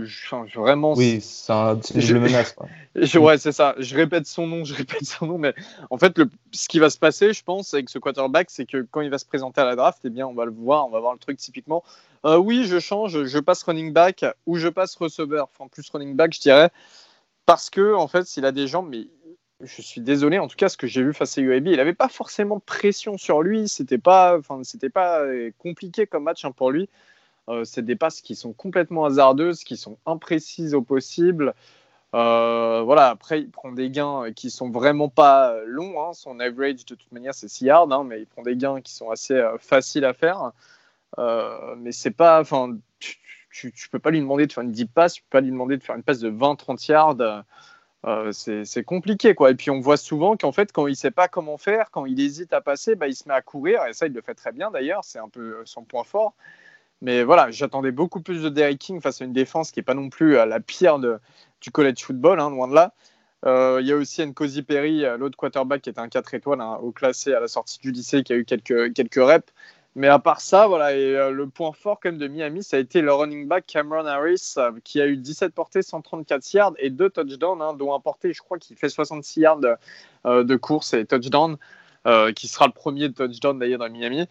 [0.55, 0.93] vraiment.
[0.93, 2.55] Oui, c'est un, je le menace.
[3.15, 3.75] ouais, c'est ça.
[3.77, 5.53] Je répète son nom, je répète son nom, mais
[5.89, 8.87] en fait, le, ce qui va se passer, je pense, avec ce quarterback, c'est que
[8.89, 10.89] quand il va se présenter à la draft, eh bien, on va le voir, on
[10.89, 11.83] va voir le truc typiquement.
[12.25, 16.15] Euh, oui, je change, je passe running back ou je passe receveur, enfin plus running
[16.15, 16.69] back, je dirais,
[17.45, 19.07] parce que en fait, s'il a des jambes, mais
[19.61, 21.93] je suis désolé, en tout cas, ce que j'ai vu face à UAB, il n'avait
[21.93, 23.67] pas forcément de pression sur lui.
[23.67, 24.39] C'était pas,
[24.93, 26.89] pas euh, compliqué comme match hein, pour lui.
[27.49, 31.53] Euh, c'est des passes qui sont complètement hasardeuses, qui sont imprécises au possible.
[32.15, 36.01] Euh, voilà, après, il prend des gains qui sont vraiment pas longs.
[36.01, 36.13] Hein.
[36.13, 38.93] Son average, de toute manière, c'est 6 yards, hein, mais il prend des gains qui
[38.93, 40.51] sont assez faciles à faire.
[41.77, 45.15] mais c'est pas, enfin, tu, tu, peux pas lui demander de faire une deep pass,
[45.15, 47.43] tu peux pas lui demander de faire une passe de 20-30 yards.
[48.05, 49.51] Euh, c'est compliqué quoi.
[49.51, 52.19] Et puis on voit souvent qu'en fait quand il sait pas comment faire, quand il
[52.19, 54.53] hésite à passer, bah, il se met à courir et ça il le fait très
[54.53, 56.33] bien d'ailleurs, c'est un peu euh, son point fort.
[57.01, 59.93] Mais voilà, j'attendais beaucoup plus de Derrick King face à une défense qui est pas
[59.93, 61.19] non plus à la pire de,
[61.61, 62.93] du college football, hein, loin de là.
[63.45, 66.77] Euh, il y a aussi Nkosi Perry, l'autre quarterback qui est un 4 étoiles, hein,
[66.81, 69.53] au classé à la sortie du lycée, qui a eu quelques, quelques reps.
[69.99, 72.79] Mais à part ça, voilà, euh, le point fort quand même de Miami, ça a
[72.79, 76.89] été le running back Cameron Harris, euh, qui a eu 17 portées, 134 yards et
[76.89, 79.59] 2 touchdowns, hein, dont un porté, je crois, qui fait 66 yards
[80.25, 81.57] euh, de course et touchdown,
[82.33, 84.25] qui sera le premier touchdown d'ailleurs dans Miami.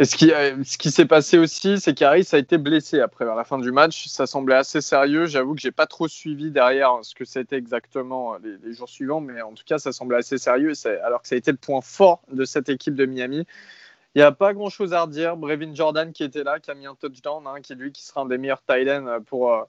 [0.00, 0.30] Et ce qui,
[0.64, 4.08] ce qui s'est passé aussi, c'est qu'Harris a été blessé après la fin du match.
[4.08, 5.26] Ça semblait assez sérieux.
[5.26, 9.42] J'avoue que j'ai pas trop suivi derrière ce que c'était exactement les, jours suivants, mais
[9.42, 10.72] en tout cas, ça semblait assez sérieux.
[11.04, 13.46] Alors que ça a été le point fort de cette équipe de Miami.
[14.14, 15.36] Il n'y a pas grand chose à redire.
[15.36, 18.20] Brevin Jordan qui était là, qui a mis un touchdown, hein, qui lui qui sera
[18.20, 18.88] un des meilleurs tight
[19.26, 19.62] pour, euh,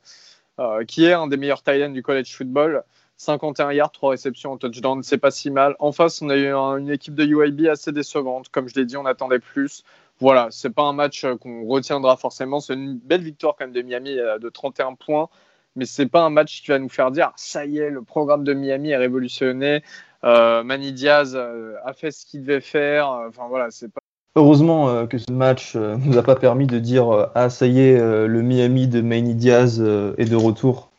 [0.59, 2.83] euh, qui est un des meilleurs tight du college football.
[3.17, 5.75] 51 yards, 3 réceptions en touchdown, c'est pas si mal.
[5.79, 8.49] En face, on a eu une équipe de UAB assez décevante.
[8.49, 9.83] Comme je l'ai dit, on attendait plus.
[10.19, 12.59] Voilà, c'est pas un match euh, qu'on retiendra forcément.
[12.59, 15.29] C'est une belle victoire quand même de Miami de 31 points,
[15.75, 18.43] mais c'est pas un match qui va nous faire dire ça y est, le programme
[18.43, 19.83] de Miami est révolutionné.
[20.23, 23.09] Euh, Manny Diaz a fait ce qu'il devait faire.
[23.09, 23.91] Enfin voilà, c'est
[24.37, 27.67] Heureusement euh, que ce match euh, nous a pas permis de dire euh, Ah, ça
[27.67, 30.89] y est, le Miami de Manny Diaz est de retour.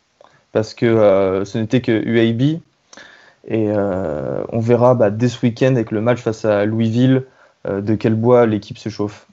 [0.52, 2.60] Parce que ce n'était que UAB.
[3.48, 7.26] Et on verra bah, dès ce week-end avec le match face à Louisville
[7.66, 9.26] de quel bois l'équipe se chauffe.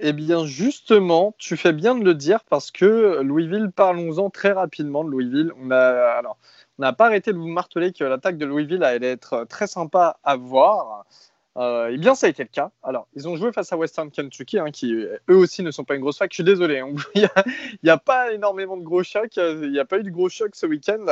[0.00, 5.02] Eh bien, justement, tu fais bien de le dire parce que Louisville, parlons-en très rapidement
[5.02, 5.50] de Louisville.
[5.58, 9.66] On on n'a pas arrêté de vous marteler que l'attaque de Louisville allait être très
[9.66, 11.06] sympa à voir.
[11.60, 12.70] Eh bien, ça a été le cas.
[12.82, 15.96] Alors, ils ont joué face à Western Kentucky, hein, qui eux aussi ne sont pas
[15.96, 16.30] une grosse fac.
[16.30, 16.94] Je suis désolé, hein.
[17.14, 17.28] il
[17.82, 19.36] n'y a, pas énormément de gros chocs.
[19.36, 21.06] Il n'y a pas eu de gros chocs ce week-end.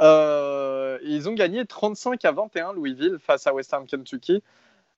[0.00, 4.42] Euh, ils ont gagné 35 à 21 Louisville face à Western Kentucky,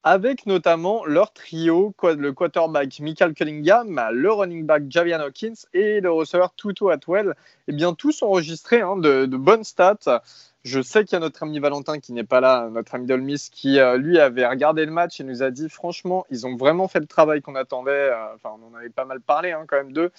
[0.03, 6.11] avec notamment leur trio, le quarterback Michael Cunningham, le running back Javian Hawkins et le
[6.11, 7.35] receveur Tutu Atwell.
[7.69, 10.23] Eh bien, tous enregistrés hein, de, de bonnes stats.
[10.62, 13.49] Je sais qu'il y a notre ami Valentin qui n'est pas là, notre ami Dolmis,
[13.51, 17.01] qui lui avait regardé le match et nous a dit franchement, ils ont vraiment fait
[17.01, 18.11] le travail qu'on attendait.
[18.35, 20.11] Enfin, on en avait pas mal parlé hein, quand même d'eux.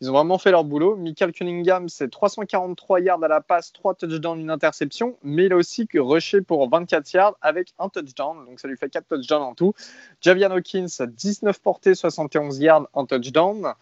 [0.00, 0.94] Ils ont vraiment fait leur boulot.
[0.94, 5.56] Michael Cunningham, c'est 343 yards à la passe, 3 touchdowns, une interception, mais il a
[5.56, 9.42] aussi que rushé pour 24 yards avec un touchdown, donc ça lui fait 4 touchdowns
[9.42, 9.74] en tout.
[10.20, 13.74] Javian Hawkins, 19 portées, 71 yards, un touchdown.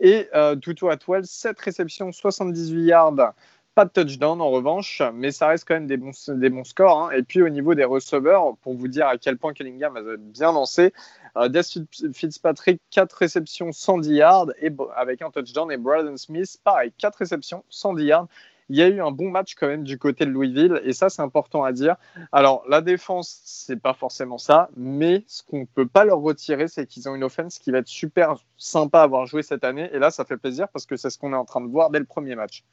[0.00, 0.56] Et euh,
[0.90, 3.34] Atwell, 7 réceptions, 78 yards,
[3.74, 7.04] pas de touchdown en revanche, mais ça reste quand même des bons, des bons scores.
[7.04, 7.10] Hein.
[7.12, 10.52] Et puis au niveau des receveurs, pour vous dire à quel point Cunningham a bien
[10.52, 10.92] lancé,
[11.36, 11.62] euh, Des
[12.12, 17.64] Fitzpatrick, 4 réceptions, 110 yards, et, avec un touchdown, et Braden Smith, pareil, 4 réceptions,
[17.68, 18.28] 110 yards.
[18.68, 21.08] Il y a eu un bon match quand même du côté de Louisville, et ça,
[21.08, 21.96] c'est important à dire.
[22.30, 26.86] Alors, la défense, c'est pas forcément ça, mais ce qu'on peut pas leur retirer, c'est
[26.86, 29.98] qu'ils ont une offense qui va être super sympa à avoir joué cette année, et
[29.98, 31.98] là, ça fait plaisir parce que c'est ce qu'on est en train de voir dès
[31.98, 32.64] le premier match.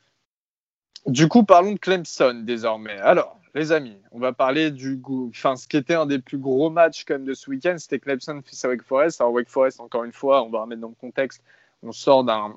[1.07, 2.97] Du coup, parlons de Clemson désormais.
[2.99, 6.69] Alors, les amis, on va parler du enfin, ce qui était un des plus gros
[6.69, 9.21] matchs même de ce week-end, c'était Clemson face à Wake Forest.
[9.21, 11.41] Alors Wake Forest, encore une fois, on va remettre dans le contexte,
[11.81, 12.55] on sort d'un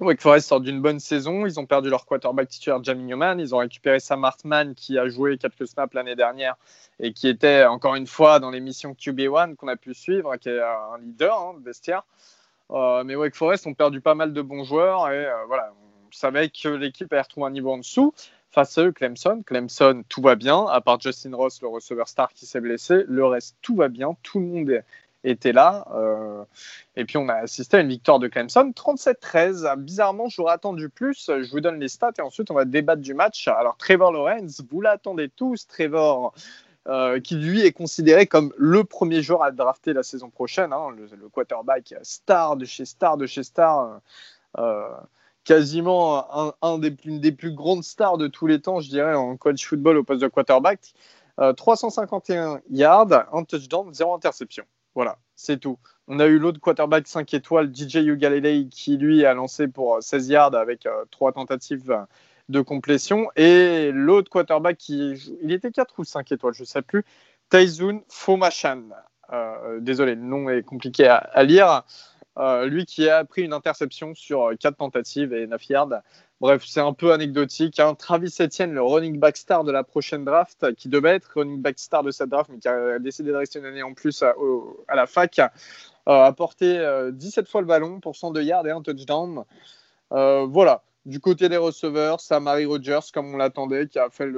[0.00, 1.46] Wake Forest sort d'une bonne saison.
[1.46, 3.40] Ils ont perdu leur quarterback titulaire Jamie Newman.
[3.40, 6.56] Ils ont récupéré Sam Hartman qui a joué quelques snaps l'année dernière
[7.00, 10.60] et qui était encore une fois dans l'émission QB1 qu'on a pu suivre, qui est
[10.60, 12.02] un leader hein, de vestiaire.
[12.72, 15.72] Euh, mais Wake Forest ont perdu pas mal de bons joueurs et euh, voilà,
[16.16, 18.12] savait que l'équipe allait retrouver un niveau en dessous.
[18.50, 19.42] Face à eux, Clemson.
[19.44, 23.04] Clemson, tout va bien, à part Justin Ross, le receveur star qui s'est blessé.
[23.06, 24.16] Le reste, tout va bien.
[24.22, 24.82] Tout le monde
[25.24, 25.86] était là.
[25.94, 26.44] Euh,
[26.94, 29.76] et puis, on a assisté à une victoire de Clemson, 37-13.
[29.76, 31.26] Bizarrement, j'aurais attendu plus.
[31.28, 33.46] Je vous donne les stats et ensuite, on va débattre du match.
[33.48, 35.66] Alors, Trevor Lawrence, vous l'attendez tous.
[35.66, 36.32] Trevor,
[36.88, 40.94] euh, qui lui est considéré comme le premier joueur à drafter la saison prochaine, hein,
[40.96, 44.00] le, quarterback star de chez star de chez star.
[44.58, 44.88] Euh,
[45.46, 46.26] quasiment
[47.04, 50.04] une des plus grandes stars de tous les temps, je dirais, en college football au
[50.04, 50.92] poste de quarterback.
[51.56, 54.64] 351 euh, yards, un touchdown, zéro interception.
[54.94, 55.78] Voilà, c'est tout.
[56.08, 60.28] On a eu l'autre quarterback 5 étoiles, DJ Ugalele, qui lui a lancé pour 16
[60.28, 61.94] yards avec euh, trois tentatives
[62.48, 63.28] de complétion.
[63.36, 65.12] Et l'autre quarterback qui.
[65.42, 67.04] Il était 4 ou 5 étoiles, je ne sais plus.
[67.50, 68.82] Taizun Fomachan.
[69.32, 71.84] Euh, désolé, le nom est compliqué à lire.
[72.38, 76.02] Euh, lui qui a pris une interception sur 4 euh, tentatives et 9 yards.
[76.40, 77.80] Bref, c'est un peu anecdotique.
[77.80, 77.94] Hein.
[77.94, 81.78] Travis Etienne, le running back star de la prochaine draft, qui devait être running back
[81.78, 84.34] star de cette draft, mais qui a décidé de rester une année en plus à,
[84.94, 85.48] la fac, euh,
[86.04, 86.78] a porté
[87.12, 89.44] 17 fois le ballon pour 102 yards et un touchdown.
[90.10, 90.82] voilà.
[91.06, 94.28] Du côté des receveurs, Samari Rogers, comme on l'attendait, qui a fait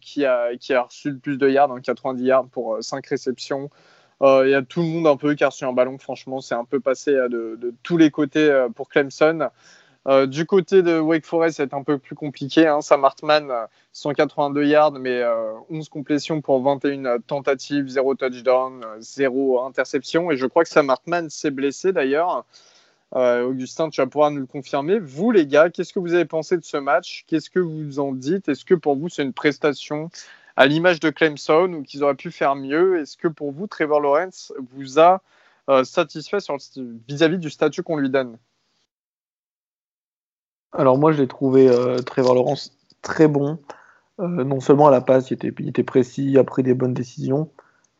[0.00, 3.68] qui a, qui a reçu le plus de yards, en 90 yards pour 5 réceptions.
[4.22, 5.98] Euh, il y a tout le monde un peu qui a reçu un ballon.
[5.98, 9.48] Franchement, c'est un peu passé euh, de, tous les côtés euh, pour Clemson.
[10.26, 12.66] du côté de Wake Forest, c'est un peu plus compliqué.
[12.66, 12.80] Hein.
[12.80, 13.48] Sam Hartman,
[13.92, 15.22] 182 yards, mais
[15.70, 20.30] 11 complétions pour 21 tentatives, 0 touchdown, 0 interception.
[20.30, 22.44] Et je crois que Sam Hartman s'est blessé d'ailleurs.
[23.14, 24.98] Augustin, tu vas pouvoir nous le confirmer.
[24.98, 27.24] Vous, les gars, qu'est-ce que vous avez pensé de ce match?
[27.28, 28.48] Qu'est-ce que vous en dites?
[28.48, 30.10] Est-ce que pour vous, c'est une prestation
[30.56, 34.00] à l'image de Clemson ou qu'ils auraient pu faire mieux Est-ce que pour vous, Trevor
[34.00, 35.22] Lawrence vous a
[35.70, 36.38] euh, satisfait
[37.08, 38.36] vis-à-vis du statut qu'on lui donne?
[40.72, 43.58] Alors moi, je l'ai trouvé euh, Trevor Lawrence très bon.
[44.20, 47.50] Euh, non seulement à la passe, il était, précis, il a pris des bonnes décisions,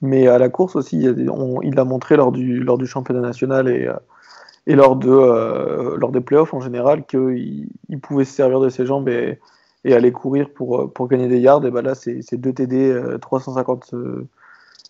[0.01, 5.97] mais à la course aussi, il l'a montré lors du, championnat national et, lors, de,
[5.97, 9.39] lors des playoffs en général qu'il il pouvait se servir de ses jambes et,
[9.85, 11.65] et aller courir pour, euh, pour gagner des yards.
[11.67, 13.95] Et ben là, c'est 2 TD, 350,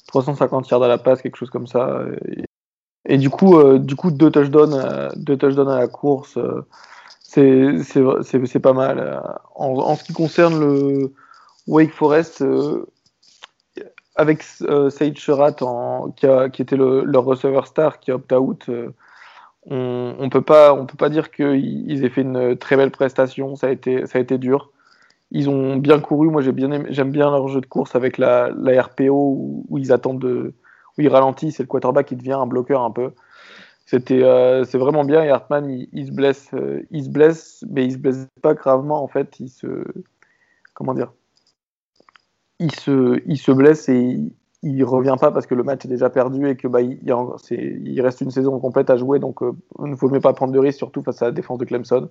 [0.07, 2.05] 350 yards à la passe, quelque chose comme ça.
[3.07, 6.39] Et, du coup, euh, du coup deux, touchdowns, euh, deux touchdowns à la course,
[7.23, 9.23] c'est pas mal.
[9.55, 11.13] En, ce qui concerne le
[11.67, 12.45] Wake Forest,
[14.15, 15.57] avec Saïd Sherat,
[16.17, 18.69] qui, qui, était le, leur receiver star qui a opt-out,
[19.67, 23.55] on ne peut pas on peut pas dire qu'ils aient fait une très belle prestation
[23.55, 24.73] ça a été ça a été dur
[25.33, 26.29] ils ont bien couru.
[26.29, 30.55] Moi, j'aime bien, leur jeu de course avec la, RPO où, ils attendent de,
[30.97, 33.11] où ils ralentissent et le quarterback qui devient un bloqueur un peu.
[33.87, 35.23] C'était, euh, c'est vraiment bien.
[35.25, 39.03] Et Hartman, il, se blesse, euh, il se blesse, mais il se blesse pas gravement
[39.03, 39.41] en fait.
[39.41, 39.85] Il se,
[40.75, 41.13] comment dire,
[42.59, 45.89] il se, il se blesse et il, il revient pas parce que le match est
[45.89, 49.19] déjà perdu et que bah, il, reste une saison complète à jouer.
[49.19, 51.59] Donc, euh, il ne faut même pas prendre de risque, surtout face à la défense
[51.59, 52.09] de Clemson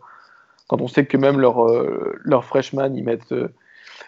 [0.72, 3.50] quand on sait que même leurs euh, freshmen, ils mettent, euh,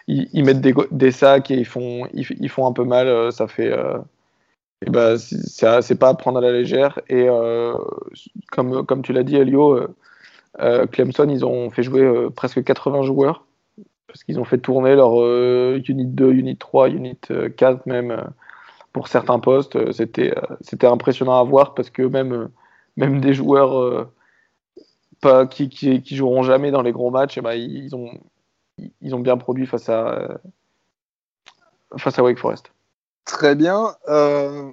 [0.08, 3.70] des, des, sacs et ils font, un peu mal, euh, ça fait.
[4.80, 7.00] et bah, c'est pas à prendre à la légère.
[7.10, 7.28] Et
[8.50, 9.78] comme, tu l'as dit, Elio,
[10.90, 13.44] Clemson, ils ont fait jouer presque 80 joueurs
[14.06, 15.22] parce qu'ils ont fait tourner leur
[15.76, 17.18] Unit 2, Unit 3, Unit
[17.58, 18.24] 4 même
[18.94, 19.92] pour certains postes.
[19.92, 20.32] C'était
[20.86, 24.08] impressionnant à voir parce que même des joueurs
[25.50, 28.10] qui, qui, joueront jamais dans les gros matchs, et eh ben, ils, ont,
[29.00, 30.38] ils ont bien produit face à,
[31.98, 32.72] face à Wake Forest.
[33.24, 33.94] Très bien.
[34.08, 34.70] Euh,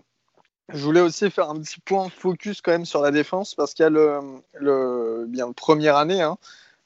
[0.74, 3.84] je voulais aussi faire un petit point focus quand même sur la défense parce qu'il
[3.84, 4.20] y a le,
[4.54, 6.38] le, bien, première année, hein,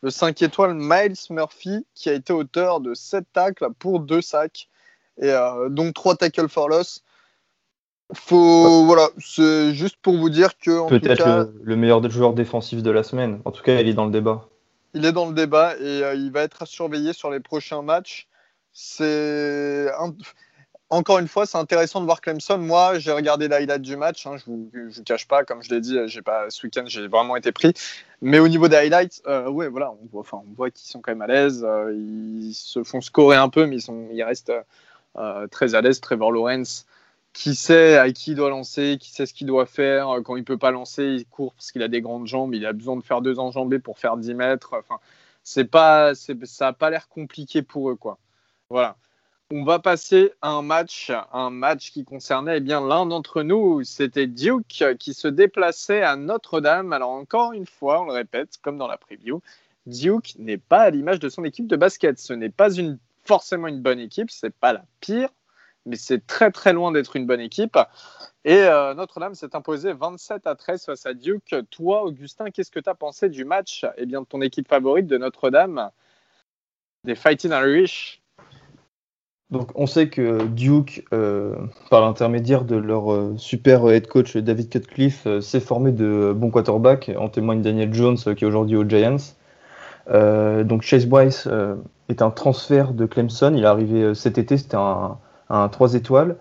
[0.01, 4.69] le 5 étoiles Miles Murphy qui a été auteur de 7 tacles pour 2 sacs
[5.17, 7.03] et euh, donc 3 tackles for loss.
[8.13, 10.87] Faut, voilà, c'est juste pour vous dire que.
[10.87, 13.41] Peut-être le, le, meilleur joueur défensif de la semaine.
[13.45, 14.47] En tout cas, il est dans le débat.
[14.93, 17.81] Il est dans le débat et euh, il va être à surveiller sur les prochains
[17.81, 18.27] matchs.
[18.71, 19.87] C'est
[20.89, 22.59] encore une fois, c'est intéressant de voir Clemson.
[22.59, 24.25] Moi, j'ai regardé l'highlight du match.
[24.27, 27.07] Hein, je ne vous, cache pas, comme je l'ai dit, j'ai pas ce week-end, j'ai
[27.07, 27.73] vraiment été pris.
[28.21, 31.01] Mais au niveau des highlights, euh, ouais, voilà, on voit, enfin, on voit qu'ils sont
[31.01, 31.65] quand même à l'aise.
[31.67, 34.53] Euh, ils se font scorer un peu, mais ils, sont, ils restent
[35.51, 35.99] très à l'aise.
[35.99, 36.85] Trevor Lawrence,
[37.35, 40.21] qui sait à qui il doit lancer, qui sait ce qu'il doit faire.
[40.23, 42.55] Quand il peut pas lancer, il court parce qu'il a des grandes jambes.
[42.55, 44.73] Il a besoin de faire deux enjambées pour faire 10 mètres.
[44.73, 44.99] Enfin,
[45.43, 48.17] c'est pas, ça n'a pas l'air compliqué pour eux, quoi.
[48.69, 48.95] Voilà.
[49.51, 53.83] On va passer à un match, un match qui concernait eh bien l'un d'entre nous,
[53.83, 56.93] c'était Duke qui se déplaçait à Notre-Dame.
[56.93, 59.41] Alors encore une fois, on le répète, comme dans la preview,
[59.87, 62.17] Duke n'est pas à l'image de son équipe de basket.
[62.17, 65.29] Ce n'est pas une, forcément une bonne équipe, c'est pas la pire,
[65.85, 67.77] mais c'est très très loin d'être une bonne équipe.
[68.43, 71.55] Et euh, Notre-Dame s'est imposé 27 à 13 face à Duke.
[71.71, 75.07] Toi, Augustin, qu'est-ce que tu as pensé du match eh bien, de ton équipe favorite
[75.07, 75.89] de Notre-Dame,
[77.03, 78.21] des Fighting Irish?
[79.51, 81.55] Donc on sait que Duke, euh,
[81.91, 87.11] par l'intermédiaire de leur euh, super head coach David Cutcliffe, s'est formé de bons quarterbacks.
[87.17, 89.17] En témoigne Daniel Jones qui est aujourd'hui aux Giants.
[90.07, 91.47] donc Chase Bryce
[92.09, 93.53] est un transfert de Clemson.
[93.55, 96.37] Il est arrivé cet été, c'était un, un 3 étoiles.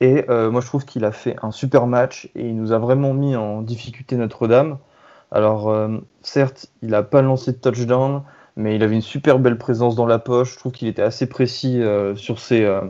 [0.00, 3.14] Et moi je trouve qu'il a fait un super match et il nous a vraiment
[3.14, 4.76] mis en difficulté Notre-Dame.
[5.30, 5.74] Alors
[6.20, 8.22] certes, il n'a pas lancé de touchdown
[8.56, 10.54] mais il avait une super belle présence dans la poche.
[10.54, 12.80] Je trouve qu'il était assez précis euh, sur, ses, euh,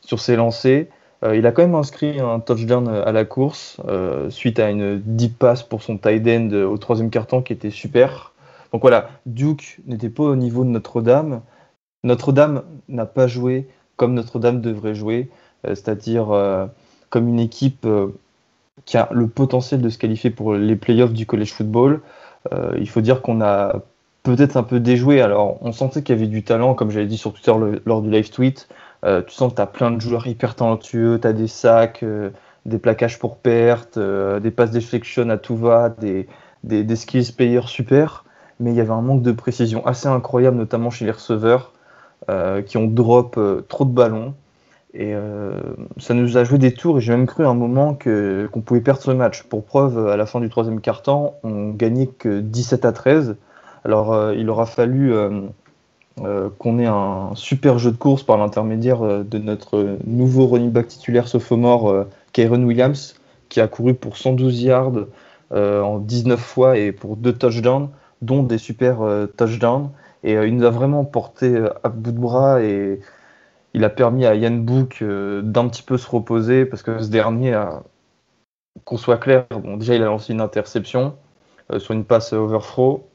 [0.00, 0.86] sur ses lancers.
[1.22, 3.80] Euh, il a quand même inscrit un touchdown à la course
[4.30, 8.32] suite à une deep pass pour son tight end au troisième quart-temps qui était super.
[8.72, 11.42] Donc voilà, Duke n'était pas au niveau de Notre-Dame.
[12.04, 13.68] Notre-Dame n'a pas joué
[14.02, 15.30] comme Notre-Dame devrait jouer,
[15.64, 16.26] c'est-à-dire
[17.08, 17.86] comme une équipe
[18.84, 22.00] qui a le potentiel de se qualifier pour les playoffs du college football.
[22.50, 23.82] il faut dire qu'on a
[24.22, 25.20] peut-être un peu déjoué.
[25.20, 27.52] Alors, on sentait qu'il y avait du talent, comme j'avais dit sur Twitter
[27.84, 28.68] lors du live tweet.
[29.04, 32.02] Euh, tu sens que tu as plein de joueurs hyper talentueux, tu as des sacs,
[32.02, 32.30] euh,
[32.66, 36.28] des plaquages pour perte, euh, des passes deflection à tout va, des,
[36.62, 38.24] des, des, skills players super.
[38.60, 41.72] Mais il y avait un manque de précision assez incroyable, notamment chez les receveurs,
[42.66, 44.34] qui ont drop trop de ballons.
[44.94, 45.14] Et
[45.98, 48.80] ça nous a joué des tours, et j'ai même cru à un moment qu'on pouvait
[48.80, 49.42] perdre ce match.
[49.44, 53.36] Pour preuve, à la fin du troisième quart-temps, on gagnait que 17 à 13.
[53.84, 55.40] Alors, euh, il aura fallu euh,
[56.22, 60.88] euh, qu'on ait un super jeu de course par l'intermédiaire de notre nouveau running back
[60.88, 63.14] titulaire sophomore, Kyron Williams,
[63.48, 65.06] qui a couru pour 112 yards
[65.50, 67.88] en 19 fois et pour deux touchdowns,
[68.22, 68.98] dont des super
[69.36, 69.90] touchdowns.
[70.24, 73.00] Et il nous a vraiment porté à bout de bras et
[73.74, 77.60] il a permis à Yann Book d'un petit peu se reposer parce que ce dernier,
[78.84, 81.16] qu'on soit clair, bon, déjà il a lancé une interception
[81.78, 83.08] sur une passe overthrow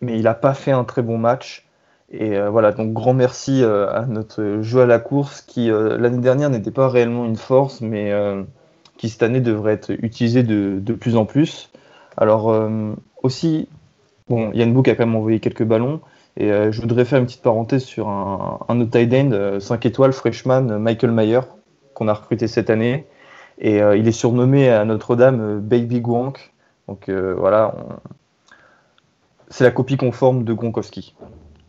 [0.00, 1.66] mais il n'a pas fait un très bon match.
[2.10, 5.96] Et euh, voilà, donc grand merci euh, à notre jeu à la course qui euh,
[5.96, 8.12] l'année dernière n'était pas réellement une force, mais
[8.96, 11.70] qui cette année devrait être utilisé de, de plus en plus.
[12.16, 12.54] Alors
[13.22, 13.68] aussi,
[14.30, 16.00] bon, Yann Book a quand même envoyé quelques ballons.
[16.36, 20.78] Et je voudrais faire une petite parenthèse sur un, autre tight end, 5 étoiles, freshman,
[20.78, 21.40] Michael Mayer,
[21.92, 23.04] qu'on a recruté cette année.
[23.58, 26.52] Et il est surnommé à Notre-Dame Baby Gwank.
[26.86, 27.74] Donc voilà,
[29.50, 31.14] c'est la copie conforme de Gronkowski.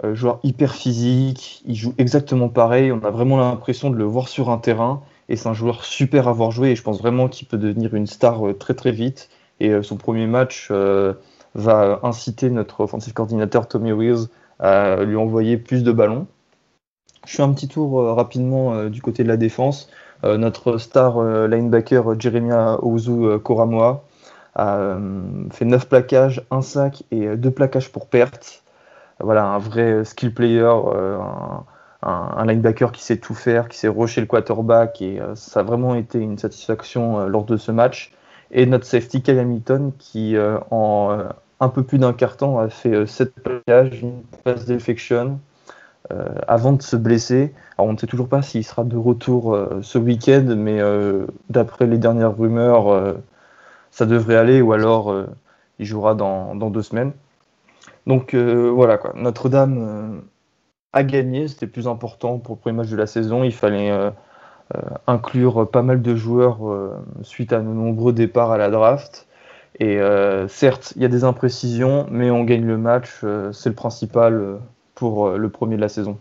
[0.03, 4.29] Euh, joueur hyper physique, il joue exactement pareil, on a vraiment l'impression de le voir
[4.29, 7.27] sur un terrain, et c'est un joueur super à voir jouer, et je pense vraiment
[7.27, 9.29] qu'il peut devenir une star euh, très très vite.
[9.59, 10.71] Et euh, son premier match
[11.55, 14.27] va inciter notre offensive coordinateur Tommy Wills
[14.59, 16.27] à lui envoyer plus de ballons.
[17.25, 19.89] Je fais un petit tour rapidement du côté de la défense.
[20.23, 24.03] notre star linebacker Jeremiah Ozu Koramoa
[24.55, 28.63] a euh, fait 9 plaquages, un sac et deux plaquages pour perte.
[29.19, 31.17] Voilà, un vrai skill player, euh,
[32.01, 35.63] un, linebacker qui sait tout faire, qui sait rocher le quarterback et euh, ça a
[35.63, 38.11] vraiment été une satisfaction lors de ce match.
[38.51, 40.35] Et notre safety Kyle Hamilton qui
[40.71, 41.17] en
[41.62, 45.39] un peu plus d'un quart a fait 7 plaquages, une passe deflection.
[46.47, 47.53] avant de se blesser.
[47.78, 50.80] Alors on ne sait toujours pas s'il sera de retour ce week-end, mais
[51.49, 53.16] d'après les dernières rumeurs,
[53.91, 55.16] ça devrait aller, ou alors
[55.80, 57.14] il jouera dans, dans deux semaines.
[58.07, 60.22] Donc voilà quoi, Notre-Dame
[60.93, 63.43] a gagné, c'était plus important pour le premier match de la saison.
[63.43, 63.91] Il fallait
[65.07, 66.59] inclure pas mal de joueurs
[67.22, 69.28] suite à nos nombreux départs à la draft.
[69.80, 73.22] Et euh, certes, il y a des imprécisions, mais on gagne le match.
[73.24, 74.57] Euh, c'est le principal euh,
[74.95, 76.19] pour le premier de la saison.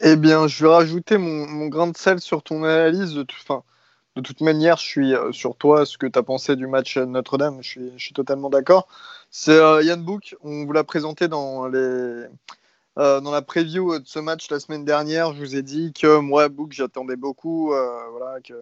[0.00, 3.14] Eh bien, je vais rajouter mon, grain de sel sur ton analyse.
[3.14, 6.98] De, de toute manière, je suis sur toi, ce que tu as pensé du match
[6.98, 7.58] Notre-Dame.
[7.62, 8.88] Je suis, totalement d'accord.
[9.30, 10.36] C'est Yann Book.
[10.42, 15.32] On vous l'a présenté dans la preview de ce match la semaine dernière.
[15.34, 17.68] Je vous ai dit que moi, Book, j'attendais beaucoup.
[17.68, 18.54] voilà, que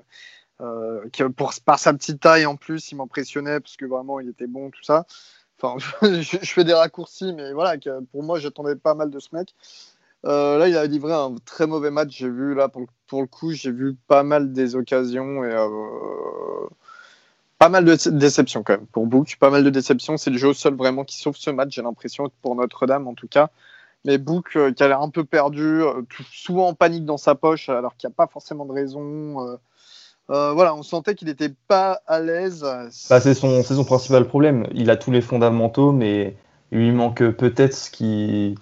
[0.61, 4.47] euh, pour, par sa petite taille en plus, il m'impressionnait parce que vraiment il était
[4.47, 5.07] bon, tout ça.
[5.61, 7.77] Enfin, je, fais des raccourcis, mais voilà,
[8.13, 9.55] pour moi j'attendais pas mal de ce mec.
[10.27, 12.11] Euh, là, il a livré un très mauvais match.
[12.11, 16.69] J'ai vu là pour, pour le coup, j'ai vu pas mal des occasions et euh,
[17.59, 19.37] pas mal de déceptions quand même pour Book.
[19.41, 20.19] Pas mal de déceptions.
[20.19, 21.75] C'est le jeu sol vraiment qui sauve ce match.
[21.75, 23.51] J'ai l'impression pour Notre-Dame en tout cas.
[24.05, 25.83] Mais Book qui a l'air un peu perdu,
[26.33, 29.59] souvent en panique dans sa poche alors qu'il n'y a pas forcément de raison.
[30.31, 32.65] Euh, voilà, on sentait qu'il n'était pas à l'aise.
[33.09, 34.67] Bah, c'est son, principal problème.
[34.73, 36.37] Il a tous les fondamentaux, mais
[36.71, 38.55] il lui manque peut-être ce qui,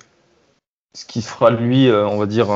[0.95, 2.49] ce qui fera de lui, euh, on va dire,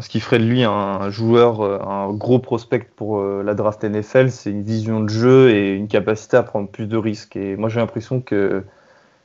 [0.00, 4.30] ce qui ferait de lui un joueur, euh, un gros prospect pour la draft NFL,
[4.30, 7.34] c'est une vision de jeu et une capacité à prendre plus de risques.
[7.34, 8.64] Et moi, j'ai l'impression que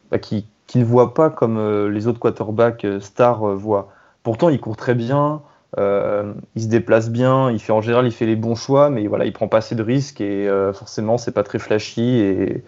[0.10, 0.44] bah, qu'il
[0.74, 3.90] ne voit pas comme les autres quarterbacks stars voient.
[4.24, 5.44] Pourtant, il court très bien.
[5.78, 9.08] Euh, il se déplace bien, il fait en général il fait les bons choix, mais
[9.08, 12.64] voilà, il prend pas assez de risques et euh, forcément c'est pas très flashy et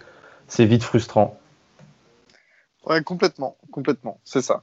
[0.46, 1.38] c'est vite frustrant.
[2.84, 4.62] Ouais, complètement, complètement, c'est ça.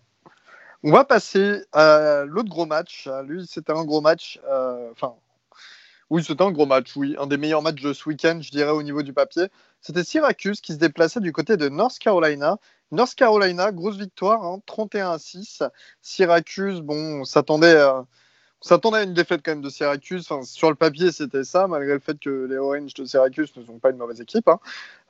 [0.84, 3.10] On va passer à l'autre gros match.
[3.26, 4.40] Lui, c'était un gros match.
[4.48, 5.16] Euh, enfin,
[6.12, 8.70] oui, c'était un gros match, oui, un des meilleurs matchs de ce week-end, je dirais
[8.70, 9.48] au niveau du papier.
[9.82, 12.58] C'était Syracuse qui se déplaçait du côté de North Carolina.
[12.92, 15.64] North Carolina, grosse victoire, 31 hein, à 6.
[16.04, 18.06] Syracuse, bon, on s'attendait à
[18.66, 20.28] s'attendait à une défaite quand même de Syracuse.
[20.44, 23.78] sur le papier, c'était ça, malgré le fait que les Orange de Syracuse ne sont
[23.78, 24.48] pas une mauvaise équipe.
[24.48, 24.60] Hein.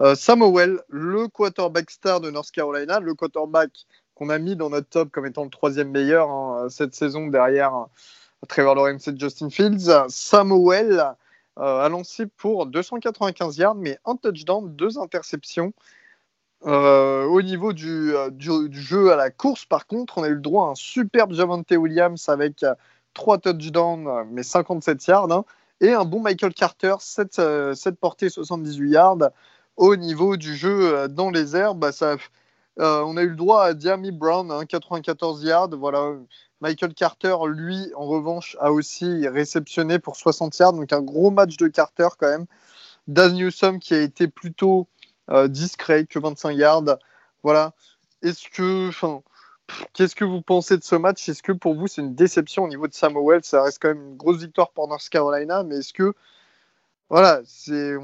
[0.02, 3.70] Euh, Samuel, le quarterback star de North Carolina, le quarterback
[4.14, 7.74] qu'on a mis dans notre top comme étant le troisième meilleur hein, cette saison derrière
[7.76, 7.86] euh,
[8.48, 9.90] Trevor Lawrence et Justin Fields.
[10.10, 11.00] Samuel
[11.58, 15.72] euh, a lancé pour 295 yards, mais un touchdown, deux interceptions.
[16.62, 20.68] au niveau du, du, jeu à la course, par contre, on a eu le droit
[20.68, 22.66] à un superbe Javante Williams avec
[23.16, 25.32] 3 touchdowns, mais 57 yards.
[25.32, 25.46] Hein,
[25.82, 29.18] et un bon Michael Carter, 7, 7 euh, portées, 78 yards.
[29.76, 32.18] Au niveau du jeu euh, dans les airs, bah, euh,
[32.78, 35.70] on a eu le droit à Diami Brown, 94 hein, yards.
[35.78, 36.14] Voilà.
[36.62, 40.74] Michael Carter, lui, en revanche, a aussi réceptionné pour 60 yards.
[40.74, 42.46] Donc un gros match de Carter quand même.
[43.08, 44.88] Daz Newsom qui a été plutôt
[45.48, 46.98] discret que 25 yards.
[47.44, 47.74] Voilà.
[48.22, 48.90] Est-ce que.
[49.94, 51.28] Qu'est-ce que vous pensez de ce match?
[51.28, 54.10] Est-ce que pour vous c'est une déception au niveau de Samuel Ça reste quand même
[54.10, 56.14] une grosse victoire pour North Carolina, mais est-ce que
[57.10, 57.96] voilà, c'est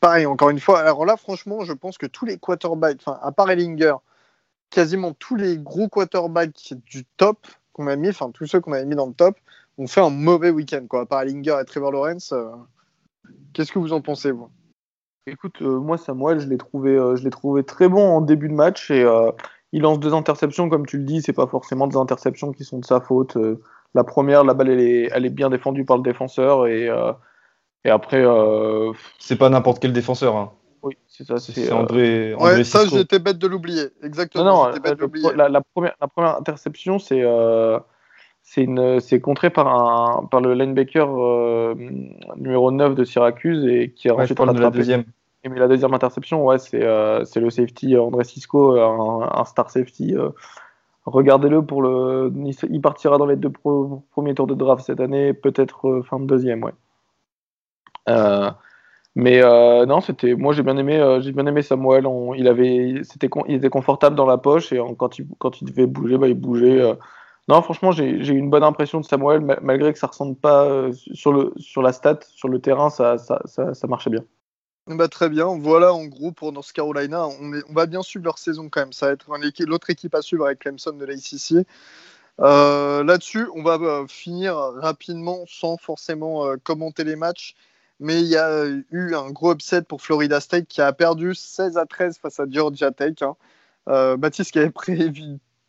[0.00, 0.80] pareil encore une fois.
[0.80, 3.94] Alors là, franchement, je pense que tous les quarterbacks, enfin à part Ellinger,
[4.70, 8.86] quasiment tous les gros quarterbacks du top qu'on a mis, enfin tous ceux qu'on avait
[8.86, 9.36] mis dans le top,
[9.78, 11.02] ont fait un mauvais week-end quoi.
[11.02, 12.50] À part Ellinger et Trevor Lawrence, euh,
[13.52, 14.48] qu'est-ce que vous en pensez vous?
[15.26, 18.48] Écoute, euh, moi Samuel, je l'ai trouvé, euh, je l'ai trouvé très bon en début
[18.48, 19.04] de match et
[19.72, 22.78] il lance deux interceptions, comme tu le dis, c'est pas forcément des interceptions qui sont
[22.78, 23.36] de sa faute.
[23.36, 23.60] Euh,
[23.94, 27.12] la première, la balle, elle est, elle est bien défendue par le défenseur et, euh,
[27.84, 28.22] et après.
[28.22, 30.36] Euh, c'est pas n'importe quel défenseur.
[30.36, 30.52] Hein.
[30.82, 31.38] Oui, c'est ça.
[31.38, 32.34] C'est André.
[32.34, 33.84] André ouais, ça, j'étais bête de l'oublier.
[34.02, 34.44] Exactement.
[34.44, 37.24] Non, non la, la, première, la première interception, c'est
[38.42, 41.08] c'est contré par, un, par le linebacker
[42.36, 45.04] numéro 9 de Syracuse et qui a ensuite la deuxième.
[45.44, 49.44] Et mais la deuxième interception, ouais, c'est euh, le safety euh, André Cisco, un, un
[49.44, 50.14] star safety.
[50.16, 50.30] Euh,
[51.04, 52.32] regardez-le pour le.
[52.70, 56.62] Il partira dans les deux premiers tours de draft cette année, peut-être fin de deuxième,
[56.62, 56.72] ouais.
[59.16, 59.40] mais
[59.86, 60.34] non, c'était.
[60.34, 61.18] Moi, j'ai bien aimé.
[61.20, 62.06] j'ai bien aimé Samuel.
[62.36, 63.02] il avait.
[63.02, 63.28] C'était.
[63.48, 66.34] Il était confortable dans la poche et quand il quand il devait bouger, bah, il
[66.34, 66.96] bougeait.
[67.48, 71.32] Non, franchement, j'ai eu une bonne impression de Samuel, malgré que ça ressemble pas sur,
[71.32, 74.22] le, sur la stat, sur le terrain, ça, ça, ça marchait bien.
[74.86, 75.46] Bah, très bien.
[75.58, 77.26] Voilà en gros pour North Carolina.
[77.28, 78.92] On, va bien suivre leur saison quand même.
[78.92, 79.26] Ça va être
[79.66, 81.66] l'autre équipe à suivre avec Clemson de l'ACC.
[82.40, 87.54] Euh, Là-dessus, on va euh, finir rapidement sans forcément euh, commenter les matchs.
[88.00, 91.76] Mais il y a eu un gros upset pour Florida State qui a perdu 16
[91.78, 93.14] à 13 face à Georgia Tech.
[93.22, 93.36] Hein.
[93.88, 94.72] Euh, Baptiste qui avait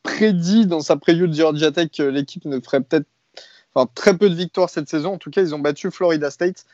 [0.03, 3.07] prédit dans sa preview de Georgia Tech que l'équipe ne ferait peut-être
[3.93, 5.13] très peu de victoires cette saison.
[5.13, 6.65] En tout cas, ils ont battu Florida State.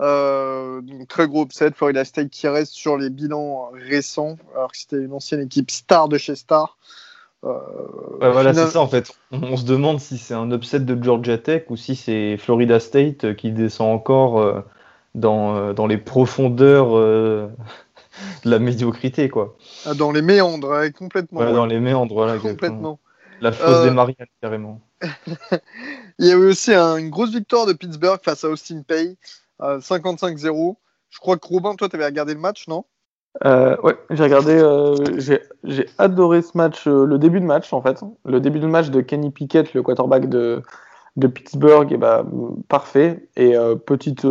[0.00, 1.70] Euh, donc, très gros upset.
[1.72, 6.08] Florida State qui reste sur les bilans récents, alors que c'était une ancienne équipe star
[6.08, 6.76] de chez Star.
[7.44, 7.52] Euh,
[8.20, 9.12] voilà, c'est ça en fait.
[9.30, 13.36] On, se demande si c'est un upset de Georgia Tech ou si c'est Florida State
[13.36, 14.60] qui descend encore euh,
[15.14, 17.50] dans, dans, les profondeurs de
[18.44, 19.56] la médiocrité, quoi.
[19.84, 21.52] Ah, dans les méandres, complètement.
[21.52, 22.38] Dans les méandres, voilà.
[22.38, 22.98] Complètement.
[23.40, 24.80] La fosse des Mariannes, carrément.
[26.18, 29.16] Il y a eu aussi une grosse victoire de Pittsburgh face à Austin Pay,
[29.60, 30.76] 55-0.
[31.10, 32.84] Je crois que Robin, toi, tu avais regardé le match, non?
[33.44, 34.58] Euh, Ouais, j'ai regardé.
[34.58, 34.94] Euh,
[35.64, 38.02] j'ai adoré ce match, euh, le début de match, en fait.
[38.24, 40.62] Le début de match de Kenny Pickett, le quarterback de,
[41.20, 42.24] Pittsburgh, et bah,
[42.68, 43.28] parfait.
[43.36, 43.54] Et
[43.86, 44.26] petite.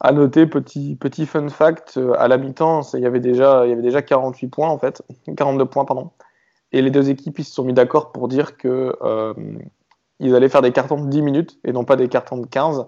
[0.00, 3.72] à noter, petit, petit fun fact, à la mi-temps, il y avait déjà, il y
[3.72, 5.02] avait déjà 48 points en fait,
[5.36, 6.10] 42 points pardon.
[6.72, 8.92] Et les deux équipes ils se sont mis d'accord pour dire que
[10.18, 12.84] ils allaient faire des cartons de 10 minutes et non pas des cartons de 15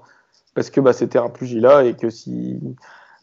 [0.55, 2.61] parce que bah, c'était un pugilat et que si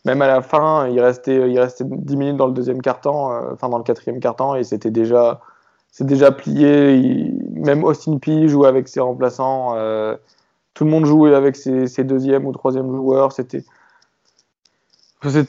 [0.06, 3.54] même à la fin il restait, il restait 10 minutes dans le deuxième carton, euh,
[3.54, 5.42] enfin dans le quatrième carton et c'était déjà
[5.92, 7.34] c'est déjà plié.
[7.54, 9.76] même Austin P jouait avec ses remplaçants.
[9.76, 10.16] Euh,
[10.74, 13.32] tout le monde jouait avec ses, ses deuxième ou troisième joueurs.
[13.34, 13.64] C'était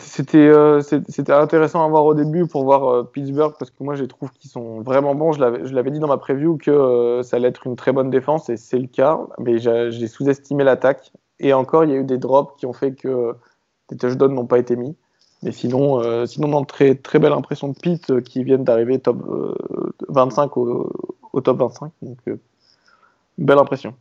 [0.01, 0.83] c'était euh,
[1.29, 4.83] intéressant à voir au début pour voir Pittsburgh parce que moi je trouve qu'ils sont
[4.83, 5.33] vraiment bons.
[5.33, 8.59] Je l'avais dit dans ma preview que ça allait être une très bonne défense et
[8.59, 11.13] c'est le cas, mais j'ai sous-estimé l'attaque.
[11.41, 13.35] Et encore, il y a eu des drops qui ont fait que
[13.89, 14.97] des touchdowns n'ont pas été mis.
[15.43, 19.19] Mais sinon, sinon non, très, très belle impression de Pitt qui viennent d'arriver top
[20.09, 20.93] 25 au,
[21.33, 21.91] au, top 25.
[22.01, 22.19] Donc,
[23.39, 23.97] belle impression.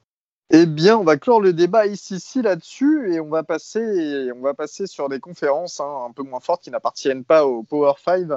[0.53, 4.53] Eh bien, on va clore le débat ici, là-dessus et on va passer, on va
[4.53, 8.27] passer sur des conférences hein, un peu moins fortes qui n'appartiennent pas au Power 5.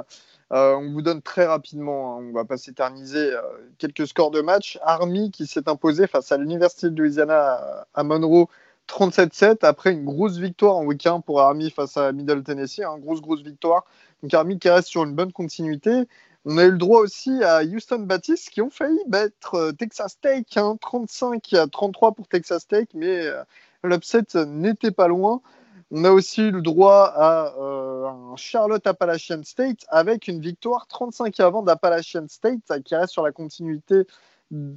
[0.53, 3.41] Euh, on vous donne très rapidement, hein, on va pas s'éterniser, euh,
[3.79, 4.79] quelques scores de match.
[4.83, 8.47] Army qui s'est imposé face à l'Université de Louisiana à Monroe
[8.87, 13.21] 37-7 après une grosse victoire en week-end pour Army face à Middle Tennessee, hein, grosse
[13.21, 13.85] grosse victoire.
[14.21, 16.07] Donc Army qui reste sur une bonne continuité.
[16.45, 20.19] On a eu le droit aussi à Houston Baptiste qui ont failli battre euh, Texas
[20.19, 20.45] Tech,
[20.79, 23.43] 35 hein, à 33 pour Texas Tech, mais euh,
[23.83, 25.41] l'upset n'était pas loin.
[25.89, 31.39] On a aussi eu le droit à euh, Charlotte Appalachian State avec une victoire 35
[31.39, 34.05] avant d'Appalachian State qui reste sur la continuité,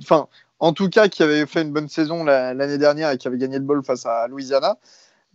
[0.03, 3.39] enfin, en tout cas, qui avait fait une bonne saison l'année dernière et qui avait
[3.39, 4.77] gagné le ball face à Louisiana.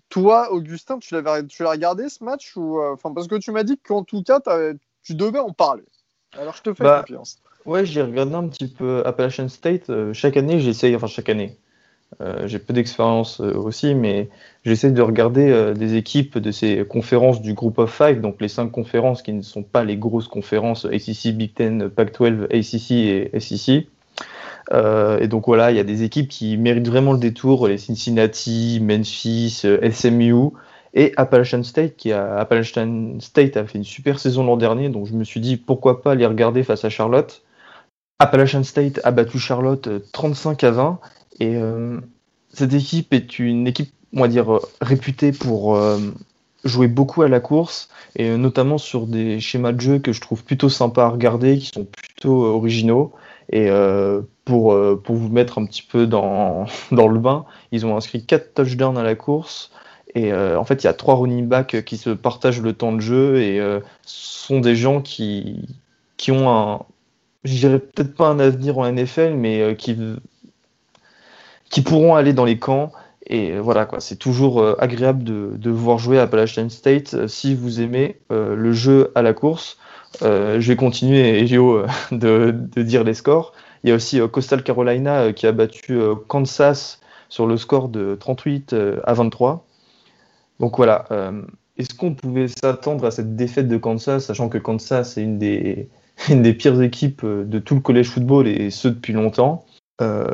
[0.09, 4.03] Toi, Augustin, tu l'as regardé ce match ou, enfin, Parce que tu m'as dit qu'en
[4.03, 4.39] tout cas,
[5.03, 5.83] tu devais en parler.
[6.37, 7.37] Alors je te fais bah, confiance.
[7.65, 9.89] Ouais, j'ai regardé un petit peu Appalachian State.
[9.89, 11.57] Euh, chaque année, j'essaye, enfin chaque année,
[12.21, 14.29] euh, j'ai peu d'expérience euh, aussi, mais
[14.65, 18.71] j'essaie de regarder des équipes de ces conférences du Group of Five, donc les cinq
[18.71, 23.87] conférences qui ne sont pas les grosses conférences ACC, Big Ten, Pac-12, ACC et SEC.
[24.71, 28.79] Et donc voilà, il y a des équipes qui méritent vraiment le détour, les Cincinnati,
[28.81, 30.51] Memphis, SMU,
[30.93, 35.23] et Appalachian State, Appalachian State a fait une super saison l'an dernier, donc je me
[35.23, 37.41] suis dit pourquoi pas les regarder face à Charlotte.
[38.19, 40.99] Appalachian State a battu Charlotte 35 euh, à 20,
[41.39, 41.99] et euh,
[42.53, 45.97] cette équipe est une équipe, on va dire, réputée pour euh,
[46.63, 50.43] jouer beaucoup à la course, et notamment sur des schémas de jeu que je trouve
[50.43, 53.13] plutôt sympas à regarder, qui sont plutôt originaux.
[53.51, 53.67] Et
[54.45, 58.53] pour, pour vous mettre un petit peu dans, dans le bain, ils ont inscrit 4
[58.53, 59.71] touchdowns à la course,
[60.15, 62.91] et euh, en fait, il y a trois running backs qui se partagent le temps
[62.91, 65.67] de jeu et euh, sont des gens qui,
[66.17, 66.81] qui ont un,
[67.43, 69.97] je dirais peut-être pas un avenir en NFL, mais euh, qui,
[71.69, 72.91] qui pourront aller dans les camps.
[73.25, 77.79] Et voilà, quoi, c'est toujours agréable de, de voir jouer à Appalachian State si vous
[77.79, 79.77] aimez le jeu à la course.
[80.21, 83.53] je vais continuer, Elio, de, de, dire les scores.
[83.83, 88.75] Il y a aussi Coastal Carolina qui a battu Kansas sur le score de 38
[89.03, 89.65] à 23.
[90.59, 91.41] Donc voilà, euh,
[91.77, 95.89] est-ce qu'on pouvait s'attendre à cette défaite de Kansas, sachant que Kansas est une des,
[96.57, 99.65] pires équipes euh, de tout le collège football et ce depuis longtemps
[100.01, 100.25] euh,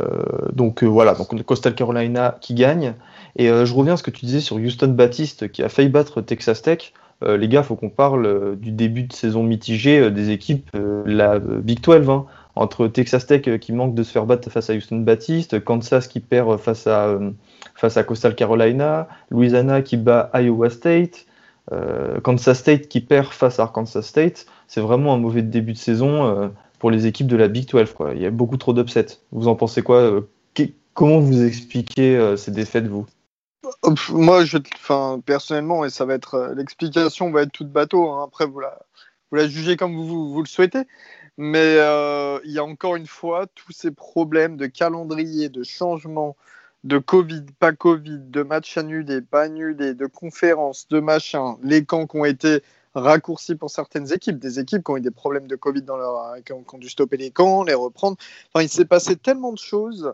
[0.53, 2.93] donc voilà, donc Coastal Carolina qui gagne.
[3.35, 6.21] Et je reviens à ce que tu disais sur Houston Baptiste qui a failli battre
[6.21, 6.93] Texas Tech.
[7.21, 10.71] les gars, faut qu'on parle du début de saison mitigé des équipes,
[11.05, 12.25] la Big 12, hein,
[12.59, 16.19] entre Texas Tech qui manque de se faire battre face à Houston Baptiste, Kansas qui
[16.19, 17.17] perd face à
[17.73, 21.25] face à Coastal Carolina, Louisiana qui bat Iowa State,
[21.71, 24.45] euh, Kansas State qui perd face à Arkansas State.
[24.67, 26.49] C'est vraiment un mauvais début de saison euh,
[26.79, 27.93] pour les équipes de la Big 12.
[27.93, 28.13] Quoi.
[28.13, 29.19] Il y a beaucoup trop d'upsets.
[29.31, 30.21] Vous en pensez quoi euh,
[30.93, 33.05] Comment vous expliquez ces défaites, vous?
[34.09, 34.43] Moi,
[35.25, 38.09] personnellement, et ça va être l'explication va être toute bateau.
[38.09, 38.25] Hein.
[38.27, 38.79] après, vous la,
[39.31, 40.83] vous la jugez comme vous, vous, le souhaitez.
[41.41, 46.35] Mais euh, il y a encore une fois tous ces problèmes de calendrier, de changement,
[46.83, 52.07] de Covid, pas Covid, de matchs annulés, pas annulés, de conférences, de machins, les camps
[52.07, 52.61] qui ont été
[52.93, 56.43] raccourcis pour certaines équipes, des équipes qui ont eu des problèmes de Covid dans leur,
[56.43, 58.17] qui ont, dû stopper les camps, les reprendre.
[58.53, 60.13] Enfin, il s'est passé tellement de choses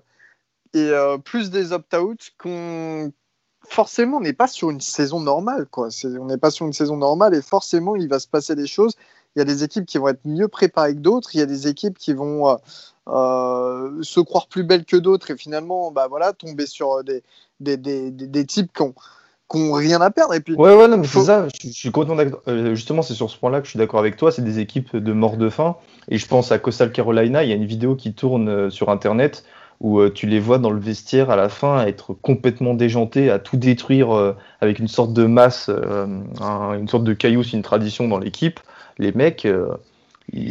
[0.75, 3.11] et euh, plus des opt-out qu'on
[3.67, 5.89] forcément on n'est pas sur une saison normale quoi.
[6.03, 8.95] on n'est pas sur une saison normale et forcément il va se passer des choses.
[9.35, 11.29] Il y a des équipes qui vont être mieux préparées que d'autres.
[11.33, 12.55] Il y a des équipes qui vont euh,
[13.07, 17.23] euh, se croire plus belles que d'autres et finalement bah voilà tomber sur des,
[17.59, 18.95] des, des, des types qui ont
[19.51, 20.33] qui n'ont rien à perdre.
[20.33, 21.47] Et puis, ouais, ouais, non, mais c'est ça.
[21.63, 22.17] Je, suis content
[22.47, 24.31] euh, justement, c'est sur ce point-là que je suis d'accord avec toi.
[24.31, 25.75] C'est des équipes de mort de faim.
[26.09, 27.43] Et je pense à Coastal Carolina.
[27.43, 29.43] Il y a une vidéo qui tourne euh, sur Internet
[29.81, 33.39] où euh, tu les vois dans le vestiaire à la fin être complètement déjantés, à
[33.39, 37.43] tout détruire avec une sorte de masse, une sorte de caillou.
[37.43, 38.61] C'est une tradition dans l'équipe.
[38.97, 39.47] Les mecs.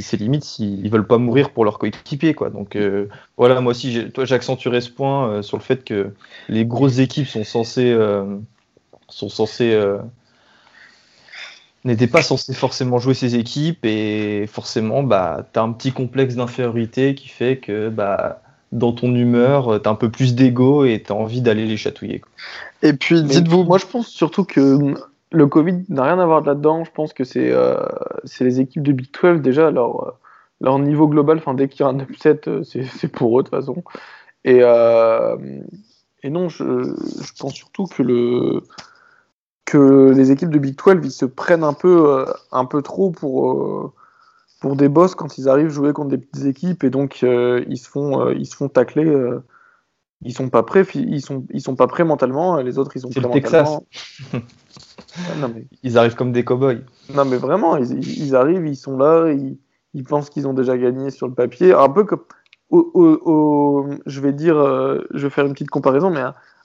[0.01, 2.79] c'est limite s'ils veulent pas mourir pour leur coéquipier quoi donc
[3.37, 6.13] voilà moi aussi toi j'accentuerai ce point sur le fait que
[6.49, 7.93] les grosses équipes sont censées
[9.09, 9.99] sont censés euh,
[11.85, 16.35] n'étaient pas censés forcément jouer ces équipes et forcément bah tu as un petit complexe
[16.35, 18.41] d'infériorité qui fait que bah
[18.73, 21.77] dans ton humeur, tu as un peu plus d'ego et tu as envie d'aller les
[21.77, 22.23] chatouiller.
[22.83, 23.63] Et puis, dites-vous.
[23.63, 24.95] Moi, je pense surtout que
[25.35, 26.85] le Covid n'a rien à voir là-dedans.
[26.85, 27.77] Je pense que c'est euh,
[28.41, 30.19] les équipes de Big 12, déjà, leur,
[30.61, 33.59] leur niveau global, dès qu'il y a un upset, euh, c'est pour eux, de toute
[33.59, 33.83] façon.
[34.45, 34.61] Et,
[36.23, 38.63] et non, je, je, pense surtout que le,
[39.65, 43.11] que les équipes de Big 12 ils se prennent un peu, euh, un peu trop
[43.11, 43.93] pour, euh,
[44.61, 47.79] pour des boss quand ils arrivent jouer contre des petites équipes et donc euh, ils,
[47.79, 49.05] se font, ils se font tacler.
[50.25, 52.57] Ils sont pas prêts, ils sont, ils sont pas prêts mentalement.
[52.57, 53.87] Les autres, ils sont prêts le mentalement.
[55.85, 56.83] Ils arrivent comme des cowboys.
[57.15, 59.57] Non, mais vraiment, ils, ils arrivent, ils sont là, ils,
[59.93, 61.73] ils pensent qu'ils ont déjà gagné sur le papier.
[61.73, 62.25] Un peu comme.
[62.71, 66.23] Au, je vais dire, je vais faire une petite comparaison, mais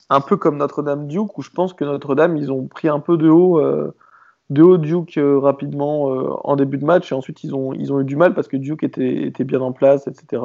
[0.09, 3.17] un peu comme Notre-Dame Duke, où je pense que Notre-Dame, ils ont pris un peu
[3.17, 3.93] de haut, euh,
[4.49, 7.93] de haut Duke euh, rapidement euh, en début de match, et ensuite ils ont, ils
[7.93, 10.41] ont eu du mal parce que Duke était, était bien en place, etc.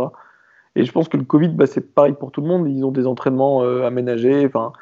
[0.77, 2.91] Et je pense que le Covid, bah, c'est pareil pour tout le monde, ils ont
[2.91, 4.73] des entraînements aménagés, enfin,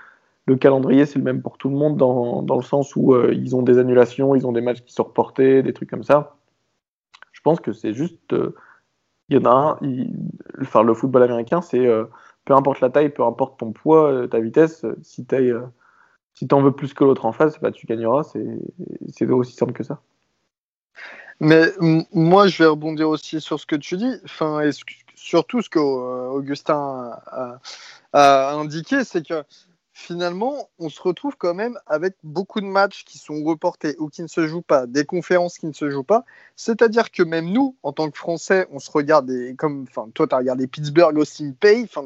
[0.46, 3.54] le calendrier, c'est le même pour tout le monde, dans, dans le sens où ils
[3.54, 6.36] ont des annulations, ils ont des matchs qui sont reportés, des trucs comme ça.
[7.32, 8.34] Je pense que c'est juste...
[9.28, 10.08] Il y en a un,
[10.60, 11.86] enfin, le football américain, c'est
[12.44, 15.62] peu importe la taille, peu importe ton poids, euh, ta vitesse, euh, si tu euh,
[16.34, 18.24] si en veux plus que l'autre en face, bah, tu gagneras.
[18.24, 20.00] C'est aussi simple que ça.
[21.40, 21.66] Mais
[22.12, 24.70] moi, je vais rebondir aussi sur ce que tu dis, enfin, et
[25.22, 27.58] surtout ce qu'Augustin a,
[28.12, 29.44] a, indiqué, c'est que
[29.92, 34.22] finalement, on se retrouve quand même avec beaucoup de matchs qui sont reportés ou qui
[34.22, 36.24] ne se jouent pas, des conférences qui ne se jouent pas.
[36.56, 40.34] C'est-à-dire que même nous, en tant que Français, on se regarde, comme, enfin, toi, tu
[40.34, 42.04] as regardé Pittsburgh aussi Pay, enfin,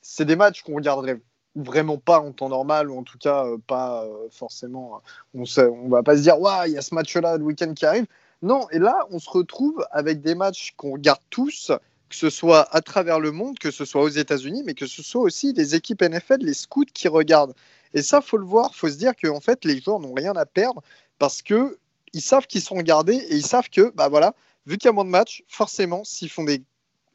[0.00, 1.20] c'est des matchs qu'on regarderait
[1.56, 5.00] vraiment pas en temps normal, ou en tout cas, euh, pas euh, forcément.
[5.34, 7.86] On ne va pas se dire, waouh, il y a ce match-là le week-end qui
[7.86, 8.06] arrive.
[8.42, 11.72] Non, et là, on se retrouve avec des matchs qu'on regarde tous,
[12.14, 15.02] que ce soit à travers le monde, que ce soit aux États-Unis, mais que ce
[15.02, 17.54] soit aussi les équipes NFL, les scouts qui regardent.
[17.92, 20.32] Et ça, faut le voir, faut se dire que en fait, les joueurs n'ont rien
[20.36, 20.80] à perdre
[21.18, 21.76] parce que
[22.12, 24.34] ils savent qu'ils sont regardés et ils savent que, bah voilà,
[24.66, 26.62] vu qu'il y a moins de matchs, forcément, s'ils font des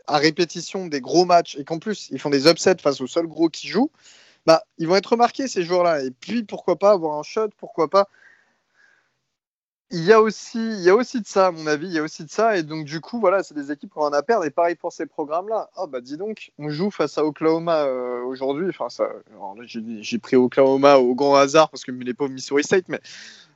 [0.07, 3.27] à répétition des gros matchs et qu'en plus ils font des upsets face aux seuls
[3.27, 3.91] gros qui jouent,
[4.45, 6.03] bah ils vont être remarqués ces joueurs-là.
[6.03, 8.09] Et puis pourquoi pas avoir un shot, pourquoi pas
[9.91, 11.97] il y a aussi, il y a aussi de ça, à mon avis, il y
[11.99, 14.13] a aussi de ça, et donc du coup, voilà, c'est des équipes qui ont rien
[14.13, 15.69] à perdre, et pareil pour ces programmes-là.
[15.77, 19.09] Oh bah dis donc, on joue face à Oklahoma euh, aujourd'hui, enfin ça,
[19.65, 23.01] j'ai pris Oklahoma au grand hasard parce que pas au Missouri State, mais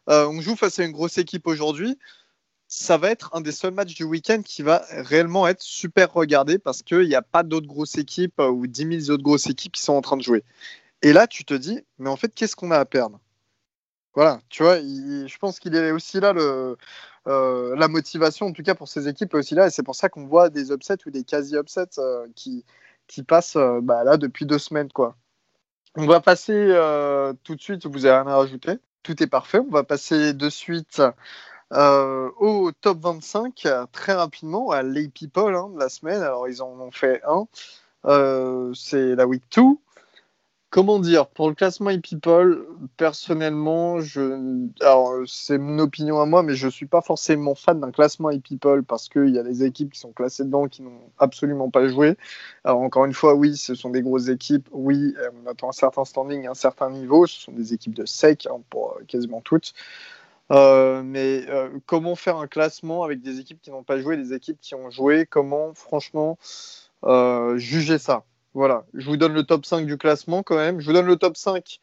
[0.09, 1.97] euh, on joue face à une grosse équipe aujourd'hui.
[2.67, 6.57] Ça va être un des seuls matchs du week-end qui va réellement être super regardé
[6.57, 9.73] parce qu'il n'y a pas d'autres grosses équipes euh, ou 10 000 autres grosses équipes
[9.73, 10.43] qui sont en train de jouer.
[11.03, 13.19] Et là, tu te dis, mais en fait, qu'est-ce qu'on a à perdre?
[14.15, 16.77] Voilà, tu vois, je pense qu'il est aussi là le,
[17.27, 19.95] euh, la motivation, en tout cas pour ces équipes, est aussi là, et c'est pour
[19.95, 22.65] ça qu'on voit des upsets ou des quasi-upsets euh, qui,
[23.07, 24.91] qui passent euh, bah, là depuis deux semaines.
[24.91, 25.15] quoi.
[25.95, 26.67] On va passer
[27.43, 30.49] tout de suite, vous avez rien à rajouter, tout est parfait, on va passer de
[30.49, 31.01] suite
[31.71, 36.69] au top 25 très rapidement à les people hein, de la semaine, alors ils en
[36.79, 37.47] ont fait un,
[38.73, 39.61] c'est la week 2
[40.73, 42.65] comment dire, pour le classement e-people,
[42.97, 43.99] personnellement,
[45.27, 49.07] c'est mon opinion à moi, mais je suis pas forcément fan d'un classement e-people parce
[49.07, 52.17] qu'il y a des équipes qui sont classées dedans qui n'ont absolument pas joué.
[52.63, 55.13] Alors encore une fois, oui, ce sont des grosses équipes, oui,
[55.43, 58.59] on attend un certain standing, un certain niveau, ce sont des équipes de sec hein,
[58.71, 59.73] pour euh, quasiment toutes.
[60.49, 61.45] mais
[61.85, 64.89] comment faire un classement avec des équipes qui n'ont pas joué, des équipes qui ont
[64.89, 65.27] joué?
[65.27, 66.39] Comment, franchement,
[67.57, 68.23] juger ça?
[68.53, 70.79] Voilà, je vous donne le top 5 du classement quand même.
[70.79, 71.79] Je vous donne le top 5.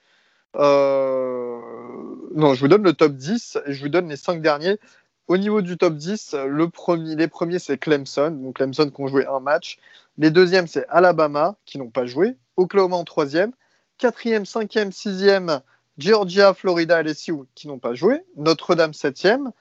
[0.54, 4.78] Non, je vous donne le top 10 et je vous donne les 5 derniers.
[5.26, 8.30] Au niveau du top 10, le premier, les premiers, c'est Clemson.
[8.30, 9.78] Donc Clemson qui ont joué un match.
[10.18, 12.36] Les deuxièmes, c'est Alabama, qui n'ont pas joué.
[12.56, 13.52] Oklahoma en troisième.
[13.98, 15.60] Quatrième, cinquième, sixième,
[15.98, 18.22] Georgia, Florida, LSU, qui n'ont pas joué.
[18.36, 19.52] Notre-Dame, septième.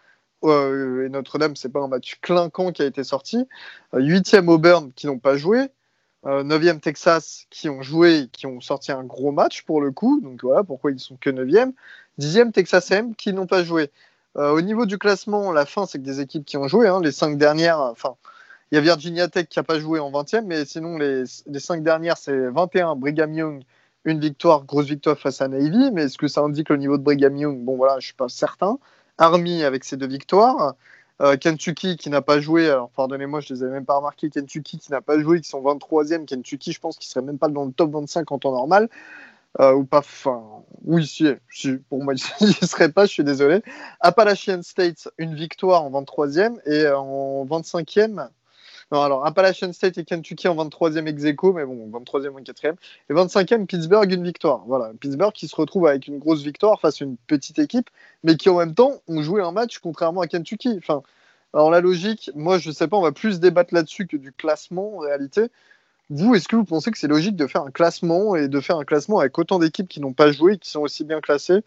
[0.44, 3.48] Euh, et Notre-Dame, c'est pas un match clinquant qui a été sorti.
[3.94, 5.70] Euh, huitième, Auburn, qui n'ont pas joué.
[6.26, 10.20] Euh, neuvième, Texas, qui ont joué, qui ont sorti un gros match pour le coup.
[10.22, 11.74] Donc voilà pourquoi ils sont que neuvième.
[12.18, 13.92] Dixième, Texas M, qui n'ont pas joué.
[14.38, 16.88] Euh, au niveau du classement, la fin, c'est que des équipes qui ont joué.
[16.88, 18.16] Hein, les cinq dernières, enfin,
[18.72, 21.60] il y a Virginia Tech qui n'a pas joué en 20e, mais sinon, les, les
[21.60, 23.64] cinq dernières, c'est 21, Brigham Young,
[24.06, 25.92] une victoire, grosse victoire face à Navy.
[25.94, 27.64] Mais est-ce que ça indique le niveau de Brigham Young?
[27.64, 28.78] Bon, voilà, je ne suis pas certain.
[29.18, 30.76] Army avec ses deux victoires.
[31.22, 34.30] Euh, Kentucky qui n'a pas joué, alors pardonnez-moi, je ne les avais même pas remarqués.
[34.30, 36.26] Kentucky qui n'a pas joué, qui sont 23e.
[36.26, 38.90] Kentucky, je pense qu'il serait même pas dans le top 25 en temps normal.
[39.60, 40.44] Euh, ou pas, enfin,
[40.86, 41.28] oui, si,
[41.90, 43.62] pour moi, il ne serait pas, je suis désolé.
[44.00, 48.30] Appalachian State, une victoire en 23e et en 25e.
[48.92, 52.76] Non, alors Appalachian State et Kentucky en 23e ex mais bon, 23e ou 4e.
[53.10, 54.64] Et 25e, Pittsburgh, une victoire.
[54.66, 57.90] Voilà, Pittsburgh qui se retrouve avec une grosse victoire face à une petite équipe,
[58.24, 60.76] mais qui en même temps ont joué un match contrairement à Kentucky.
[60.78, 61.04] Enfin,
[61.54, 64.98] alors la logique, moi je sais pas, on va plus débattre là-dessus que du classement
[64.98, 65.50] en réalité.
[66.10, 68.78] Vous, est-ce que vous pensez que c'est logique de faire un classement et de faire
[68.78, 71.62] un classement avec autant d'équipes qui n'ont pas joué qui sont aussi bien classées,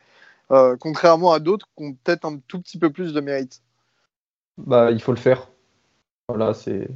[0.51, 3.63] euh, contrairement à d'autres qui ont peut-être un tout petit peu plus de mérite?
[4.59, 5.52] Bah, il faut le faire.
[6.35, 6.89] Voilà, c'est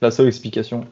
[0.00, 0.86] la seule explication.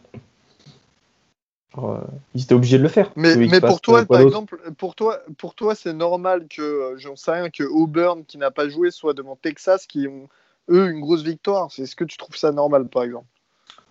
[1.79, 1.99] Euh,
[2.35, 3.11] ils étaient obligés de le faire.
[3.17, 7.17] Mais, mais pour toi, par exemple, pour toi, pour toi, c'est normal que, euh, j'en
[7.17, 10.29] sais rien, que Auburn, qui n'a pas joué, soit devant Texas, qui ont
[10.71, 11.69] eux une grosse victoire.
[11.77, 13.27] Est-ce que tu trouves ça normal, par exemple?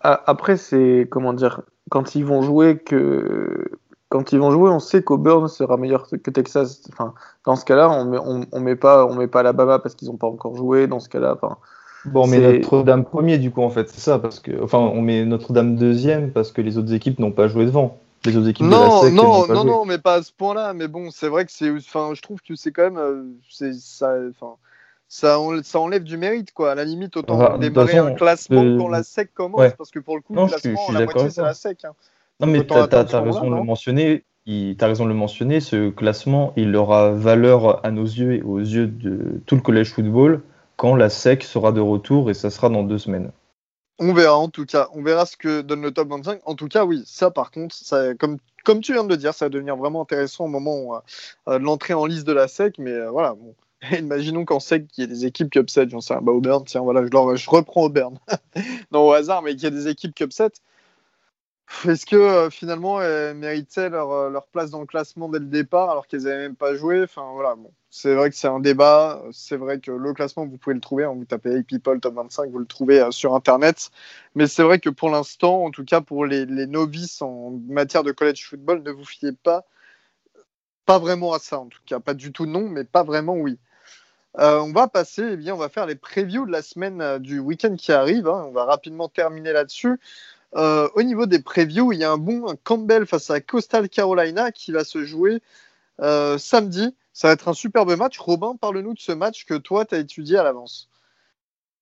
[0.02, 3.72] Après, c'est comment dire, quand ils vont jouer que
[4.10, 6.84] quand ils vont jouer, on sait qu'Auburn sera meilleur que Texas.
[6.92, 7.14] Enfin,
[7.46, 8.20] dans ce cas-là, on met,
[8.52, 10.88] on, met pas, on met pas Alabama parce qu'ils n'ont pas encore joué.
[10.88, 11.58] Dans ce cas-là, enfin.
[12.06, 15.02] Bon, on met Notre-Dame premier du coup en fait, c'est ça parce que, enfin, on
[15.02, 17.98] met Notre-Dame deuxième parce que les autres équipes n'ont pas joué devant.
[18.26, 20.74] Les autres équipes non, de la SEC non, non, non, mais pas à ce point-là.
[20.74, 23.74] Mais bon, c'est vrai que c'est, enfin, je trouve que c'est quand même, euh, c'est
[23.74, 24.56] ça, enfin,
[25.10, 26.72] ça, ça, enlève du mérite, quoi.
[26.72, 30.16] À la limite, autant enfin, démarrer un classement quand la SEC commence, parce que pour
[30.16, 31.86] le coup, non, le classement, je suis, la moitié, c'est la SEC.
[31.86, 31.94] Hein.
[32.40, 32.86] Non, mais tu as,
[33.22, 34.24] raison de le mentionner.
[34.46, 35.60] Tu as raison de le mentionner.
[35.60, 39.92] Ce classement, il aura valeur à nos yeux et aux yeux de tout le collège
[39.92, 40.42] football
[40.78, 43.32] quand la SEC sera de retour et ça sera dans deux semaines.
[44.00, 44.90] On verra en tout cas.
[44.94, 46.42] On verra ce que donne le top 25.
[46.46, 47.76] En tout cas, oui, ça par contre,
[48.18, 51.02] comme, comme tu viens de le dire, ça va devenir vraiment intéressant au moment
[51.48, 52.80] euh, de l'entrée en liste de la SEC.
[52.80, 53.56] Mais euh, voilà, bon,
[53.98, 56.82] Imaginons qu'en sec, qu'il y ait des équipes qui upset, j'en sais bah Auburn, tiens,
[56.82, 58.18] voilà, je, je reprends Auburn.
[58.92, 60.52] non, au hasard, mais qu'il y ait des équipes qui upset.
[61.86, 65.46] Est-ce que euh, finalement elles méritaient leur, euh, leur, place dans le classement dès le
[65.46, 67.04] départ alors qu'elles n'avaient même pas joué?
[67.04, 67.72] Enfin voilà, bon.
[67.90, 69.24] c'est vrai que c'est un débat.
[69.32, 71.06] C'est vrai que le classement, vous pouvez le trouver.
[71.06, 73.92] Hein, vous tapez Hey People Top 25, vous le trouvez euh, sur Internet.
[74.36, 78.04] Mais c'est vrai que pour l'instant, en tout cas pour les, les, novices en matière
[78.04, 79.66] de college football, ne vous fiez pas,
[80.86, 82.00] pas vraiment à ça en tout cas.
[82.00, 83.60] Pas du tout non, mais pas vraiment oui.
[84.36, 87.76] On va passer, eh bien, on va faire les previews de la semaine du week-end
[87.76, 88.28] qui arrive.
[88.28, 88.46] Hein.
[88.48, 90.00] On va rapidement terminer là-dessus.
[90.56, 94.52] Euh, au niveau des previews, il y a un bon Campbell face à Coastal Carolina
[94.52, 95.42] qui va se jouer
[96.00, 96.96] samedi.
[97.14, 98.18] Ça va être un superbe match.
[98.20, 100.90] Robin, parle-nous de ce match que toi, tu as étudié à l'avance.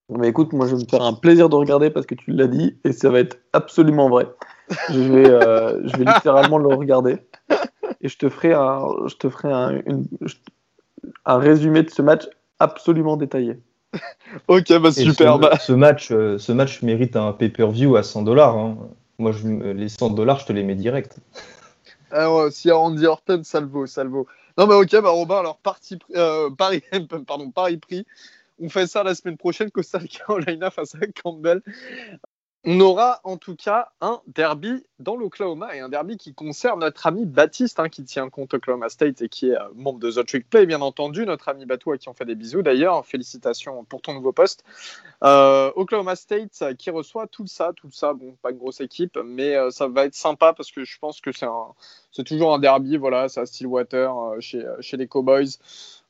[0.09, 2.47] Mais écoute, moi, je vais me faire un plaisir de regarder parce que tu l'as
[2.47, 4.27] dit et ça va être absolument vrai.
[4.89, 7.17] Je vais, je vais littéralement le regarder
[8.01, 9.81] et je te ferai un, je te ferai un,
[11.25, 12.27] un résumé de ce match
[12.59, 13.59] absolument détaillé.
[14.47, 15.39] ok, bah super.
[15.61, 18.57] Ce, match, euh, ce match mérite un pay-per-view à 100 dollars.
[18.57, 18.77] Hein.
[19.19, 21.17] Moi, je, les 100 dollars, je te les mets direct.
[22.13, 24.27] Ah ouais, si Randy Orton, ça le vaut, ça le vaut.
[24.57, 26.83] Non, mais ok, bah Robin, alors parti, euh, Paris,
[27.25, 28.05] pardon, Paris pris.
[28.61, 31.61] On fait ça la semaine prochaine, Costa Carolina face à Campbell.
[32.63, 37.07] On aura en tout cas un derby dans l'Oklahoma et un derby qui concerne notre
[37.07, 40.23] ami Baptiste hein, qui tient compte Oklahoma State et qui est euh, membre de The
[40.23, 41.25] Trick Play, bien entendu.
[41.25, 43.03] Notre ami Batou à qui on fait des bisous d'ailleurs.
[43.07, 44.63] Félicitations pour ton nouveau poste.
[45.23, 48.13] Euh, Oklahoma State euh, qui reçoit tout ça, tout ça.
[48.13, 51.31] Bon, pas une grosse équipe, mais ça va être sympa parce que je pense que
[51.31, 52.97] c'est, toujours un derby.
[52.97, 55.57] Voilà, c'est à Stillwater chez, chez les Cowboys.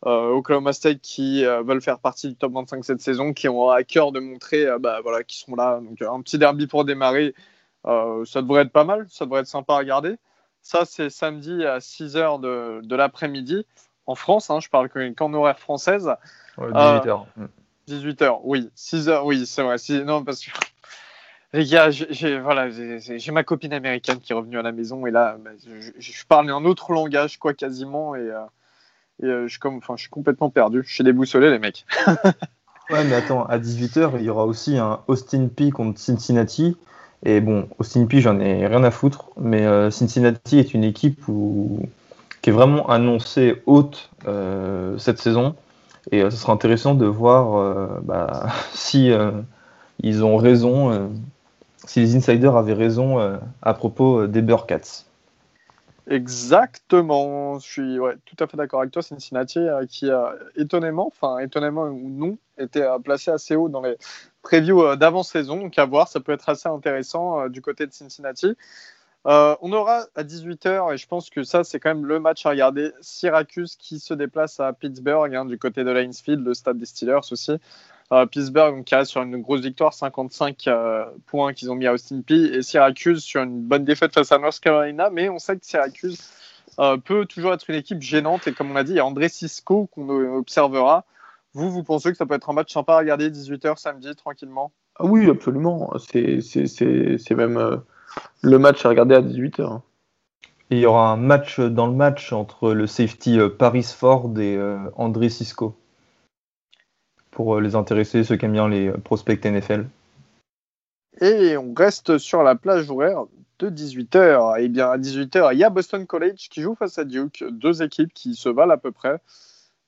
[0.08, 3.70] Euh, Oklahoma State qui euh, veulent faire partie du top 25 cette saison, qui ont
[3.70, 5.80] à cœur de montrer euh, bah, voilà, qu'ils sont là.
[5.80, 7.36] Donc un petit derby pour démarrer,
[7.84, 10.16] ça devrait être pas mal, ça devrait être sympa à regarder.
[10.62, 13.66] Ça, c'est samedi à 6h de, de l'après-midi.
[14.06, 16.12] en France, hein, je parle qu'en horaire française.
[16.58, 17.26] 18h.
[17.88, 18.70] 18h, oui.
[18.76, 19.78] 6h, oui, c'est vrai.
[20.04, 20.52] Non, parce que
[21.54, 22.70] les gars, j'ai voilà,
[23.32, 25.52] ma copine américaine qui est revenue à la maison et là, bah,
[25.98, 28.42] je, parle un autre langage, quoi, quasiment, et, euh,
[29.24, 29.60] euh, je,
[29.98, 30.84] suis complètement perdu.
[30.86, 31.86] Je suis déboussolé, les mecs.
[32.08, 36.78] ouais, mais attends, à 18h, il y aura aussi un Austin P contre Cincinnati.
[37.24, 41.26] Et bon, Austin P, j'en ai rien à foutre, mais euh, Cincinnati est une équipe
[42.42, 44.10] qui est vraiment annoncée haute
[44.98, 45.56] cette saison.
[46.12, 49.12] Et ce sera intéressant de voir bah, si
[50.02, 51.12] ils ont raison
[51.86, 55.06] si les insiders avaient raison euh, à propos euh, des Burkats.
[56.08, 59.02] Exactement, je suis tout à fait d'accord avec toi.
[59.04, 63.98] Cincinnati euh, qui a étonnamment, enfin étonnamment ou non, été placé assez haut dans les
[64.42, 65.58] previews d'avant-saison.
[65.58, 68.56] Donc à voir, ça peut être assez intéressant du côté de Cincinnati.
[69.26, 72.50] on aura à 18h, et je pense que ça, c'est quand même le match à
[72.50, 76.86] regarder, Syracuse qui se déplace à Pittsburgh, hein, du côté de Linesfield, le stade des
[76.86, 77.54] Steelers aussi.
[78.12, 82.22] Pittsburgh qui reste sur une grosse victoire, 55 euh, points qu'ils ont mis à Austin
[82.22, 85.66] P et Syracuse sur une bonne défaite face à North Carolina, mais on sait que
[85.66, 86.20] Syracuse
[86.80, 89.06] euh, peut toujours être une équipe gênante et comme on l'a dit, il y a
[89.06, 91.06] André Cisco qu'on observera.
[91.54, 94.74] Vous, vous pensez que ça peut être un match sympa à regarder 18h samedi tranquillement?
[95.00, 95.94] Ah Oui, absolument.
[95.98, 97.78] C'est même euh,
[98.42, 99.82] le match à regarder à 18h.
[100.70, 104.58] Et il y aura un match dans le match entre le safety Paris Ford et
[104.96, 105.81] André Cisco
[107.32, 109.88] pour euh, les intéresser, ceux qui aiment bien les euh, prospects NFL.
[111.22, 113.24] Et on reste sur la plage horaire
[113.60, 114.62] de 18h.
[114.62, 117.82] Et bien à 18h, il y a Boston College qui joue face à Duke, deux
[117.82, 119.18] équipes qui se valent à peu près.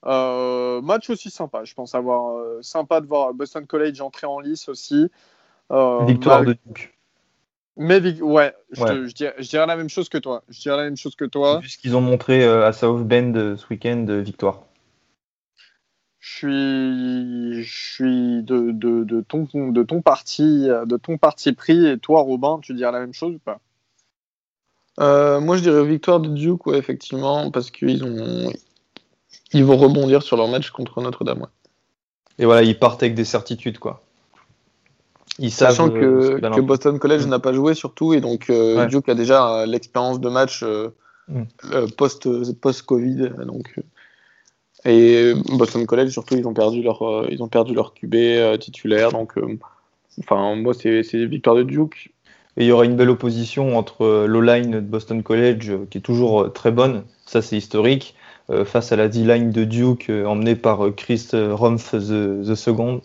[0.06, 4.68] Euh, match aussi sympa, je pense avoir sympa de voir Boston College entrer en lice
[4.68, 5.10] aussi.
[5.70, 6.94] Victoire de Duke.
[7.76, 10.44] Mais ouais, Je, dirais, la même chose que toi.
[10.48, 11.58] Je dirais la même chose que toi.
[11.58, 14.60] Vu ce qu'ils ont montré à South Bend ce week-end, victoire
[16.24, 21.86] je suis, je suis de, de, de, ton, de, ton parti, de ton parti pris.
[21.86, 23.60] Et toi, Robin, tu dirais la même chose ou pas?
[25.00, 28.50] Euh, Moi, je dirais victoire de Duke, ouais, effectivement, parce qu'ils ont,
[29.52, 31.46] ils vont rebondir sur leur match contre Notre-Dame.
[32.38, 34.02] Et voilà, ils partent avec des certitudes, quoi.
[35.38, 37.28] Ils Sachant que, que, Boston College mm.
[37.28, 40.64] n'a pas joué surtout, et donc euh, Duke a déjà l'expérience de match
[41.28, 41.42] mm.
[41.98, 43.30] post, post-Covid.
[43.44, 43.78] Donc,
[44.84, 48.56] et Boston College, surtout, ils ont perdu leur, euh, ils ont perdu leur QB euh,
[48.58, 49.12] titulaire.
[49.12, 49.58] Donc, euh,
[50.20, 52.12] enfin, moi, c'est victoire de Duke.
[52.56, 56.52] Et il y aura une belle opposition entre l'O-line de Boston College, qui est toujours
[56.52, 58.14] très bonne, ça c'est historique,
[58.64, 63.00] face à la D-line de Duke, emmenée par Chris Rumpf the, the Second,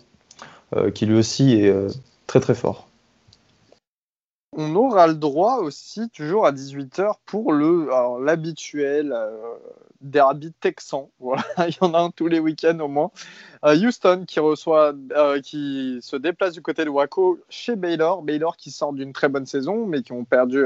[0.94, 1.74] qui lui aussi est
[2.28, 2.86] très très fort
[4.52, 7.88] on aura le droit aussi, toujours à 18h, pour le
[8.24, 9.54] l'habituel euh,
[10.00, 11.10] derby texan.
[11.18, 13.10] Voilà, il y en a un tous les week-ends au moins.
[13.64, 18.22] Euh, Houston qui reçoit, euh, qui se déplace du côté de Waco chez Baylor.
[18.22, 20.64] Baylor qui sort d'une très bonne saison, mais qui ont perdu,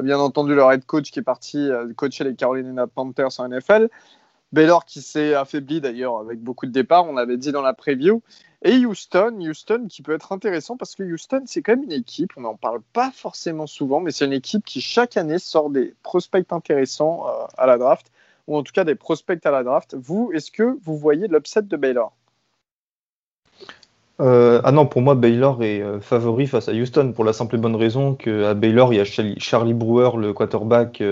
[0.00, 3.88] bien entendu, leur head coach qui est parti coacher les Carolina Panthers en NFL.
[4.52, 8.22] Baylor qui s'est affaibli d'ailleurs avec beaucoup de départs, on avait dit dans la preview.
[8.64, 12.32] Et Houston, Houston qui peut être intéressant parce que Houston, c'est quand même une équipe,
[12.36, 15.94] on n'en parle pas forcément souvent, mais c'est une équipe qui chaque année sort des
[16.02, 18.12] prospects intéressants euh, à la draft,
[18.46, 19.96] ou en tout cas des prospects à la draft.
[19.98, 22.12] Vous, est-ce que vous voyez l'upset de Baylor?
[24.20, 27.56] Euh, ah non, pour moi, Baylor est euh, favori face à Houston pour la simple
[27.56, 31.02] et bonne raison qu'à Baylor, il y a Charlie Brewer, le quarterback,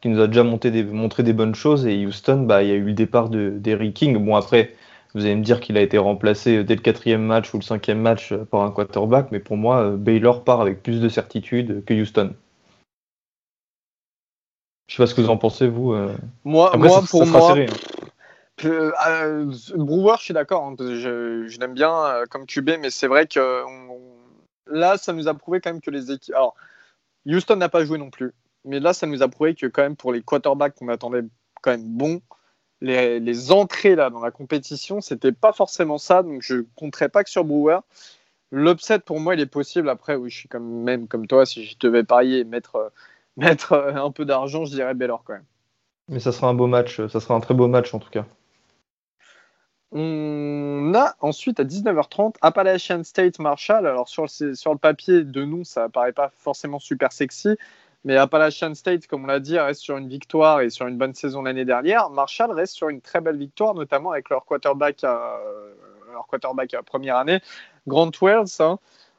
[0.00, 2.84] qui nous a déjà montré des bonnes choses, et Houston, bah, il y a eu
[2.84, 4.24] le départ d'Eric King.
[4.24, 4.74] Bon, après,
[5.14, 8.00] vous allez me dire qu'il a été remplacé dès le quatrième match ou le cinquième
[8.00, 12.34] match par un quarterback, mais pour moi, Baylor part avec plus de certitude que Houston.
[14.86, 15.92] Je sais pas ce que vous en pensez, vous.
[15.92, 16.14] Euh.
[16.44, 16.70] Moi,
[17.08, 17.58] pour moi.
[17.58, 17.66] Hein.
[18.64, 20.64] Euh, euh, Brewer, je suis d'accord.
[20.64, 23.64] Hein, je, l'aime bien comme QB, mais c'est vrai que
[24.66, 26.34] là, ça nous a prouvé quand même que les équipes.
[26.34, 26.54] Alors,
[27.26, 28.32] Houston n'a pas joué non plus,
[28.64, 31.24] mais là, ça nous a prouvé que quand même pour les quarterbacks qu'on attendait
[31.62, 32.20] quand même bons,
[32.80, 37.30] les, entrées là dans la compétition, c'était pas forcément ça, donc je compterais pas que
[37.30, 37.78] sur Brewer.
[38.52, 39.88] L'upset pour moi, il est possible.
[39.88, 42.88] Après, oui, je suis comme même comme toi, si je devais parier et mettre, euh,
[43.36, 45.44] mettre euh, un peu d'argent, je dirais Baylor quand même.
[46.08, 48.26] Mais ça sera un beau match, ça sera un très beau match en tout cas.
[49.96, 53.86] On a ensuite à 19h30 Appalachian State Marshall.
[53.86, 57.56] Alors sur le, sur le papier de nous, ça paraît pas forcément super sexy,
[58.04, 61.14] mais Appalachian State, comme on l'a dit, reste sur une victoire et sur une bonne
[61.14, 62.10] saison l'année dernière.
[62.10, 65.38] Marshall reste sur une très belle victoire, notamment avec leur quarterback, à,
[66.12, 67.40] leur quarterback à première année,
[67.86, 68.60] Grant Wells.
[68.60, 68.78] Hein.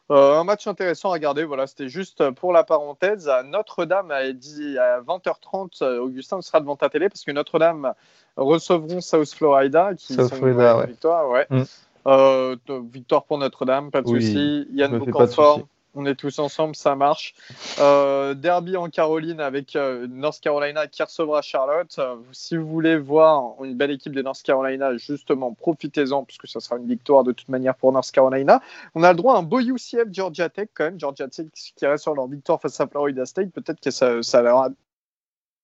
[0.09, 1.43] Un match intéressant à regarder.
[1.43, 3.27] Voilà, c'était juste pour la parenthèse.
[3.29, 7.93] À Notre-Dame, à, 20h30, Augustin sera devant ta télé parce que Notre-Dame
[8.37, 10.87] recevront South Florida, qui South Florida, ouais.
[10.87, 11.47] victoire, ouais.
[11.49, 12.87] Mm.
[12.91, 14.67] victoire pour Notre-Dame, pas de oui, souci.
[14.71, 15.61] Yann Boucanfort
[15.95, 17.33] on est tous ensemble, ça marche.
[17.79, 21.95] Euh, derby en Caroline avec euh, North Carolina qui recevra Charlotte.
[21.99, 26.59] Euh, si vous voulez voir une belle équipe de North Carolina, justement, profitez-en puisque ça
[26.59, 28.61] sera une victoire de toute manière pour North Carolina.
[28.93, 30.99] On a le droit à un beau UCF Georgia Tech quand même.
[30.99, 33.51] Georgia Tech qui reste sur leur victoire face à Florida State.
[33.51, 34.69] Peut-être que ça, ça leur a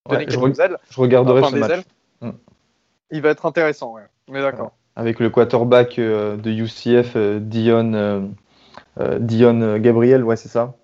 [0.10, 1.86] donné je, je, regarderai ce match.
[2.22, 2.30] Mm.
[3.12, 4.04] Il va être intéressant, ouais.
[4.30, 4.72] On est d'accord.
[4.96, 8.32] Avec le quarterback de UCF, Dion.
[9.00, 10.76] Euh, Dion Gabriel, ouais, c'est ça,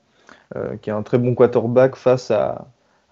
[0.56, 2.68] euh, qui est un très bon quarterback face à,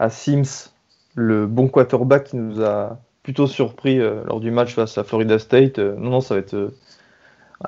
[0.09, 0.71] Sims,
[1.15, 5.39] le bon quarterback qui nous a plutôt surpris euh, lors du match face à Florida
[5.39, 5.79] State.
[5.79, 6.73] non, non, ça va être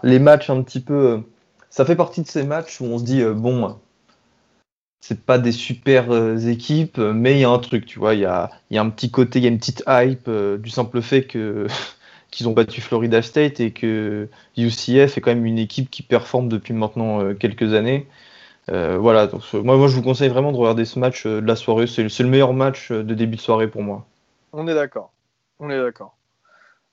[0.04, 1.22] les matchs un petit peu.
[1.70, 3.78] ça fait partie de ces matchs où on se dit bon,
[5.00, 6.12] c'est pas des super
[6.48, 8.90] équipes, mais il y a un truc, tu vois, il y a, y a, un
[8.90, 11.68] petit côté, il y a une petite hype du simple fait que
[12.32, 16.50] qu'ils ont battu Florida State et que UCF est quand même une équipe qui performe
[16.50, 18.08] depuis maintenant euh, quelques années.
[18.70, 21.48] Euh, voilà, donc moi, moi je vous conseille vraiment de regarder ce match euh, de
[21.48, 21.88] la soirée.
[21.88, 24.06] C'est le meilleur match de début de soirée pour moi.
[24.52, 25.12] On est d'accord.
[25.60, 26.14] On est d'accord.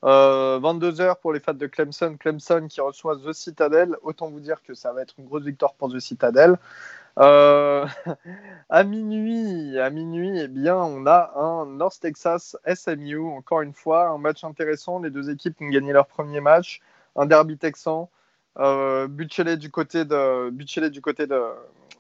[0.03, 2.17] 22h pour les fans de Clemson.
[2.21, 3.97] Clemson qui reçoit The Citadel.
[4.03, 6.59] Autant vous dire que ça va être une grosse victoire pour The Citadel.
[7.19, 7.87] Euh,
[8.71, 13.19] à minuit, à minuit, eh bien, on a un North Texas SMU.
[13.19, 15.01] Encore une fois, un match intéressant.
[15.01, 16.81] Les deux équipes ont gagné leur premier match.
[17.17, 18.11] Un derby texan.
[18.59, 20.51] Euh, du côté de
[20.89, 21.43] du côté de,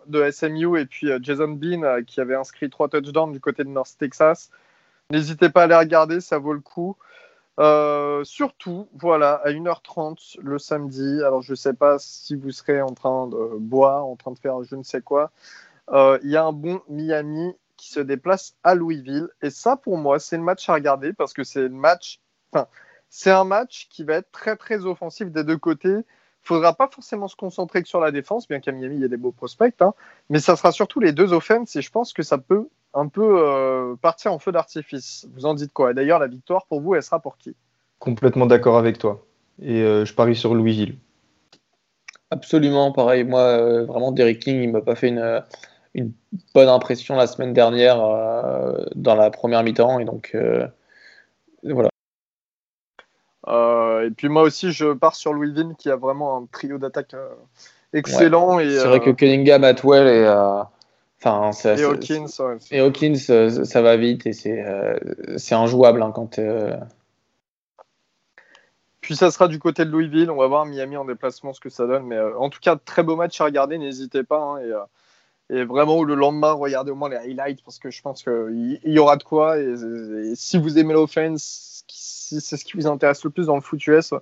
[0.06, 3.64] de SMU et puis euh, Jason Bean euh, qui avait inscrit trois touchdowns du côté
[3.64, 4.50] de North Texas.
[5.10, 6.96] N'hésitez pas à les regarder, ça vaut le coup.
[7.60, 11.22] Euh, surtout, voilà, à 1h30 le samedi.
[11.22, 14.38] Alors, je ne sais pas si vous serez en train de boire, en train de
[14.38, 15.30] faire je ne sais quoi.
[15.90, 19.28] Euh, il y a un bon Miami qui se déplace à Louisville.
[19.42, 21.66] Et ça, pour moi, c'est le match à regarder parce que c'est
[23.30, 25.96] un match qui va être très, très offensif des deux côtés.
[25.96, 29.04] Il faudra pas forcément se concentrer que sur la défense, bien qu'à Miami, il y
[29.04, 29.80] ait des beaux prospects.
[29.80, 29.94] Hein.
[30.28, 33.42] mais ça sera surtout les deux offenses et je pense que ça peut un peu
[33.42, 35.26] euh, partir en feu d'artifice.
[35.34, 35.92] Vous en dites quoi?
[35.92, 37.54] D'ailleurs, la victoire pour vous, elle sera pour qui?
[37.98, 39.26] Complètement d'accord avec toi.
[39.60, 40.96] Et euh, je parie sur Louisville.
[42.30, 43.24] Absolument, pareil.
[43.24, 45.42] Moi, euh, vraiment, Derek King, il m'a pas fait une,
[45.94, 46.12] une,
[46.54, 47.96] bonne impression la semaine dernière
[48.94, 49.98] dans la première mi-temps.
[49.98, 50.36] Et donc,
[51.62, 51.90] voilà.
[54.04, 57.14] et puis moi aussi, je pars sur Louisville qui a vraiment un trio d'attaque
[57.92, 58.58] excellent.
[58.58, 60.26] C'est vrai que Cunningham, Atwell et
[61.26, 62.26] et Hawkins,
[62.70, 64.98] et Hawkins ça va vite et c'est euh,
[65.52, 66.38] injouable hein, quand.
[66.38, 66.76] Euh,
[69.00, 70.30] Puis ça sera du côté de Louisville.
[70.30, 72.04] On va voir Miami en déplacement ce que ça donne.
[72.04, 73.78] Mais euh, en tout cas, très beau match à regarder.
[73.78, 74.38] N'hésitez pas.
[74.38, 74.86] Hein,
[75.50, 78.98] et, vraiment, le lendemain, regardez au moins les highlights parce que je pense qu'il y,
[78.98, 79.58] aura de quoi.
[79.58, 83.60] Et, si vous aimez l'offense, si c'est ce qui vous intéresse le plus dans le
[83.60, 84.14] foot US,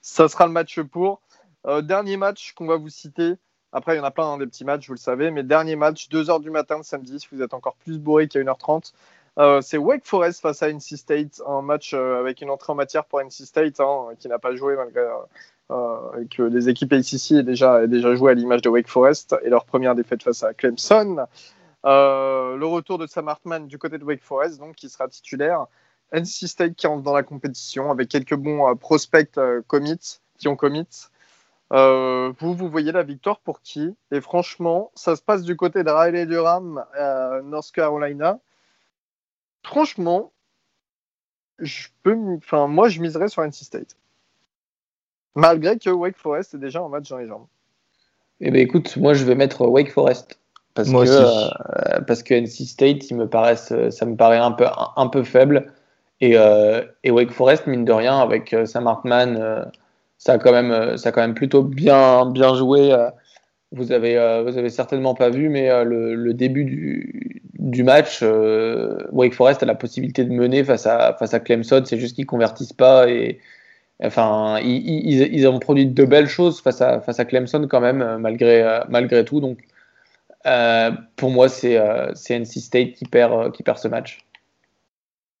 [0.00, 1.20] ça sera le match pour.
[1.82, 3.34] dernier match qu'on va vous citer.
[3.72, 5.30] Après, il y en a plein dans des petits matchs, vous le savez.
[5.30, 8.92] Mais dernier match, 2h du matin samedi, si vous êtes encore plus bourré qu'à 1h30.
[9.38, 12.76] Euh, c'est Wake Forest face à NC State, un match euh, avec une entrée en
[12.76, 15.02] matière pour NC State, hein, qui n'a pas joué malgré
[15.70, 19.50] euh, que les équipes ACC aient déjà, déjà joué à l'image de Wake Forest et
[19.50, 21.26] leur première défaite face à Clemson.
[21.84, 25.66] le retour de Sam Hartman du côté de Wake Forest, donc qui sera titulaire.
[26.12, 30.88] NC State qui rentre dans la compétition avec quelques bons prospects commits qui ont commit.
[31.72, 33.94] Euh, vous, vous voyez la victoire pour qui?
[34.12, 38.38] Et franchement, ça se passe du côté de Riley Durham à North Carolina.
[39.64, 40.32] Franchement,
[41.58, 43.96] je peux, enfin, moi, je miserais sur NC State.
[45.34, 47.46] Malgré que Wake Forest est déjà en match dans les jambes.
[48.40, 50.38] Eh ben écoute, moi je vais mettre Wake Forest
[50.74, 54.66] parce que euh, parce que NC State, il me paraissent, ça me paraît un peu
[54.96, 55.72] un, peu faible
[56.20, 59.70] et, euh, et, Wake Forest mine de rien avec Sam Hartman
[60.26, 62.92] ça a quand même, euh, ça quand même plutôt bien, bien joué.
[62.92, 63.10] Euh.
[63.72, 68.22] Vous avez, euh, vous avez certainement pas vu, mais le, début du, match,
[69.12, 71.82] Wake Forest a la possibilité de mener face à, face à Clemson.
[71.84, 73.40] C'est juste qu'ils convertissent pas et,
[74.02, 78.18] enfin, ils, ils, ont produit de belles choses face à, face à Clemson quand même,
[78.18, 79.40] malgré, malgré tout.
[79.40, 79.58] Donc,
[81.16, 81.76] pour moi, c'est
[82.30, 84.25] NC State qui perd, qui perd ce match.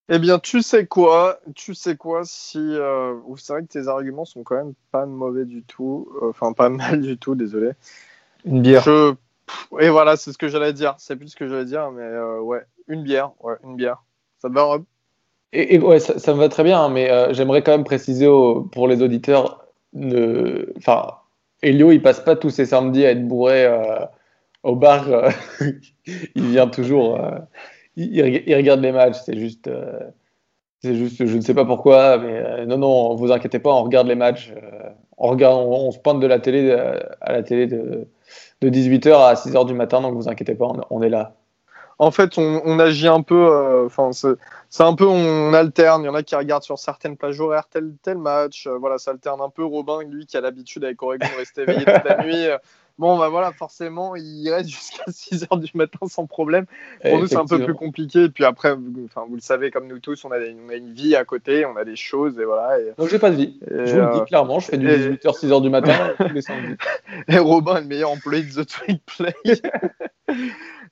[0.08, 4.24] Eh bien, tu sais quoi Tu sais quoi Si euh, c'est vrai que tes arguments
[4.24, 7.72] sont quand même pas mauvais du tout, euh, enfin pas mal du tout, désolé.
[8.44, 8.86] Une bière.
[9.80, 10.94] Et voilà, c'est ce que j'allais dire.
[10.98, 14.02] C'est plus ce que j'allais dire, mais euh, ouais, une bière, ouais, une bière.
[14.38, 14.84] Ça te va, Rob?
[15.52, 19.00] Et, ouais, ça, me va très bien, hein, mais j'aimerais quand même préciser pour les
[19.00, 19.64] auditeurs,
[20.76, 21.06] enfin,
[21.62, 24.04] Elio, il passe pas tous ses samedis à être bourré euh,
[24.62, 25.08] au bar.
[25.08, 25.30] euh,
[26.34, 27.18] il vient toujours.
[27.96, 29.18] Il, il reg- il regarde les matchs.
[29.24, 29.68] C'est juste.
[29.68, 30.00] euh,
[30.82, 33.82] c'est juste, je ne sais pas pourquoi, mais euh, non, non, vous inquiétez pas, on
[33.84, 34.52] regarde les matchs.
[34.56, 38.08] euh, on, regarde, on, on se pointe de la télé euh, à la télé de,
[38.60, 41.34] de 18h à 6h du matin, donc vous inquiétez pas, on, on est là.
[41.98, 43.84] En fait, on, on agit un peu.
[43.86, 44.34] Enfin, c'est
[44.68, 45.06] c'est un peu.
[45.06, 46.02] On alterne.
[46.02, 48.66] Il y en a qui regardent sur certaines plages horaires tel tel match.
[48.66, 49.64] euh, voilà, ça alterne un peu.
[49.64, 52.46] Robin, lui, qui a l'habitude avec Oregon de rester éveillé toute la nuit.
[52.48, 52.58] euh,
[52.98, 56.64] Bon, bah voilà, forcément, il reste jusqu'à 6 heures du matin sans problème.
[57.02, 58.24] Pour nous, c'est un peu plus compliqué.
[58.24, 60.74] Et puis après, vous, enfin, vous le savez, comme nous tous, on a, on a
[60.74, 62.80] une vie à côté, on a des choses, et voilà.
[62.80, 63.58] Et, Donc j'ai pas de vie.
[63.70, 66.14] et, Je vous le euh, dis clairement, je fais du et- 18h, 6h du matin
[66.18, 66.76] tous les samedis.
[67.28, 69.34] Et Robin est le meilleur employé de The Trick Play.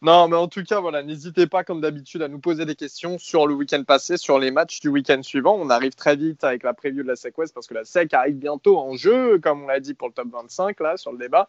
[0.02, 3.18] non, mais en tout cas, voilà, n'hésitez pas, comme d'habitude, à nous poser des questions
[3.18, 5.56] sur le week-end passé, sur les matchs du week-end suivant.
[5.58, 8.12] On arrive très vite avec la preview de la SEC West parce que la SEC
[8.12, 11.18] arrive bientôt en jeu, comme on l'a dit pour le top 25, là, sur le
[11.18, 11.48] débat.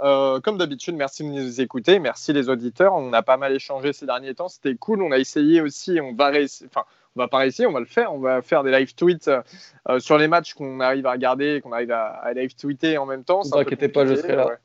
[0.00, 2.94] Euh, comme d'habitude, merci de nous écouter, merci les auditeurs.
[2.94, 5.02] On a pas mal échangé ces derniers temps, c'était cool.
[5.02, 7.86] On a essayé aussi, on va réessayer, enfin, on va pas réessayer, on va le
[7.86, 8.12] faire.
[8.12, 9.42] On va faire des live tweets euh,
[9.88, 13.06] euh, sur les matchs qu'on arrive à regarder, qu'on arrive à, à live tweeter en
[13.06, 13.40] même temps.
[13.42, 14.46] Vous un peu inquiétez pas, je serai là.
[14.48, 14.56] ouais.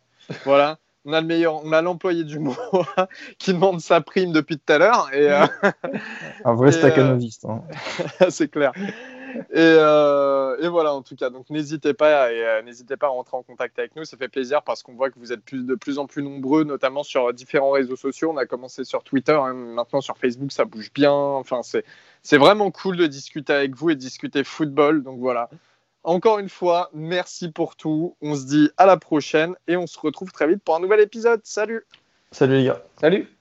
[0.45, 0.78] Voilà.
[1.05, 2.55] On a le meilleur, on a l'employé du mois
[3.38, 5.45] qui demande sa prime depuis tout à l'heure et euh,
[6.45, 7.45] Un vrai Et, staccanoviste.
[7.45, 7.61] hein.
[8.30, 8.72] c'est clair.
[9.36, 13.09] Et, euh, et voilà, en tout cas, donc n'hésitez pas, et, euh, n'hésitez pas à
[13.09, 14.05] rentrer en contact avec nous.
[14.05, 16.63] Ça fait plaisir parce qu'on voit que vous êtes plus, de plus en plus nombreux,
[16.63, 18.31] notamment sur différents réseaux sociaux.
[18.34, 21.11] On a commencé sur Twitter, hein, maintenant sur Facebook, ça bouge bien.
[21.11, 21.86] Enfin, c'est,
[22.21, 25.03] c'est vraiment cool de discuter avec vous et de discuter football.
[25.03, 25.49] Donc voilà.
[26.03, 28.15] Encore une fois, merci pour tout.
[28.21, 30.99] On se dit à la prochaine et on se retrouve très vite pour un nouvel
[30.99, 31.41] épisode.
[31.43, 31.86] Salut!
[32.31, 32.81] Salut les gars.
[32.99, 33.32] Salut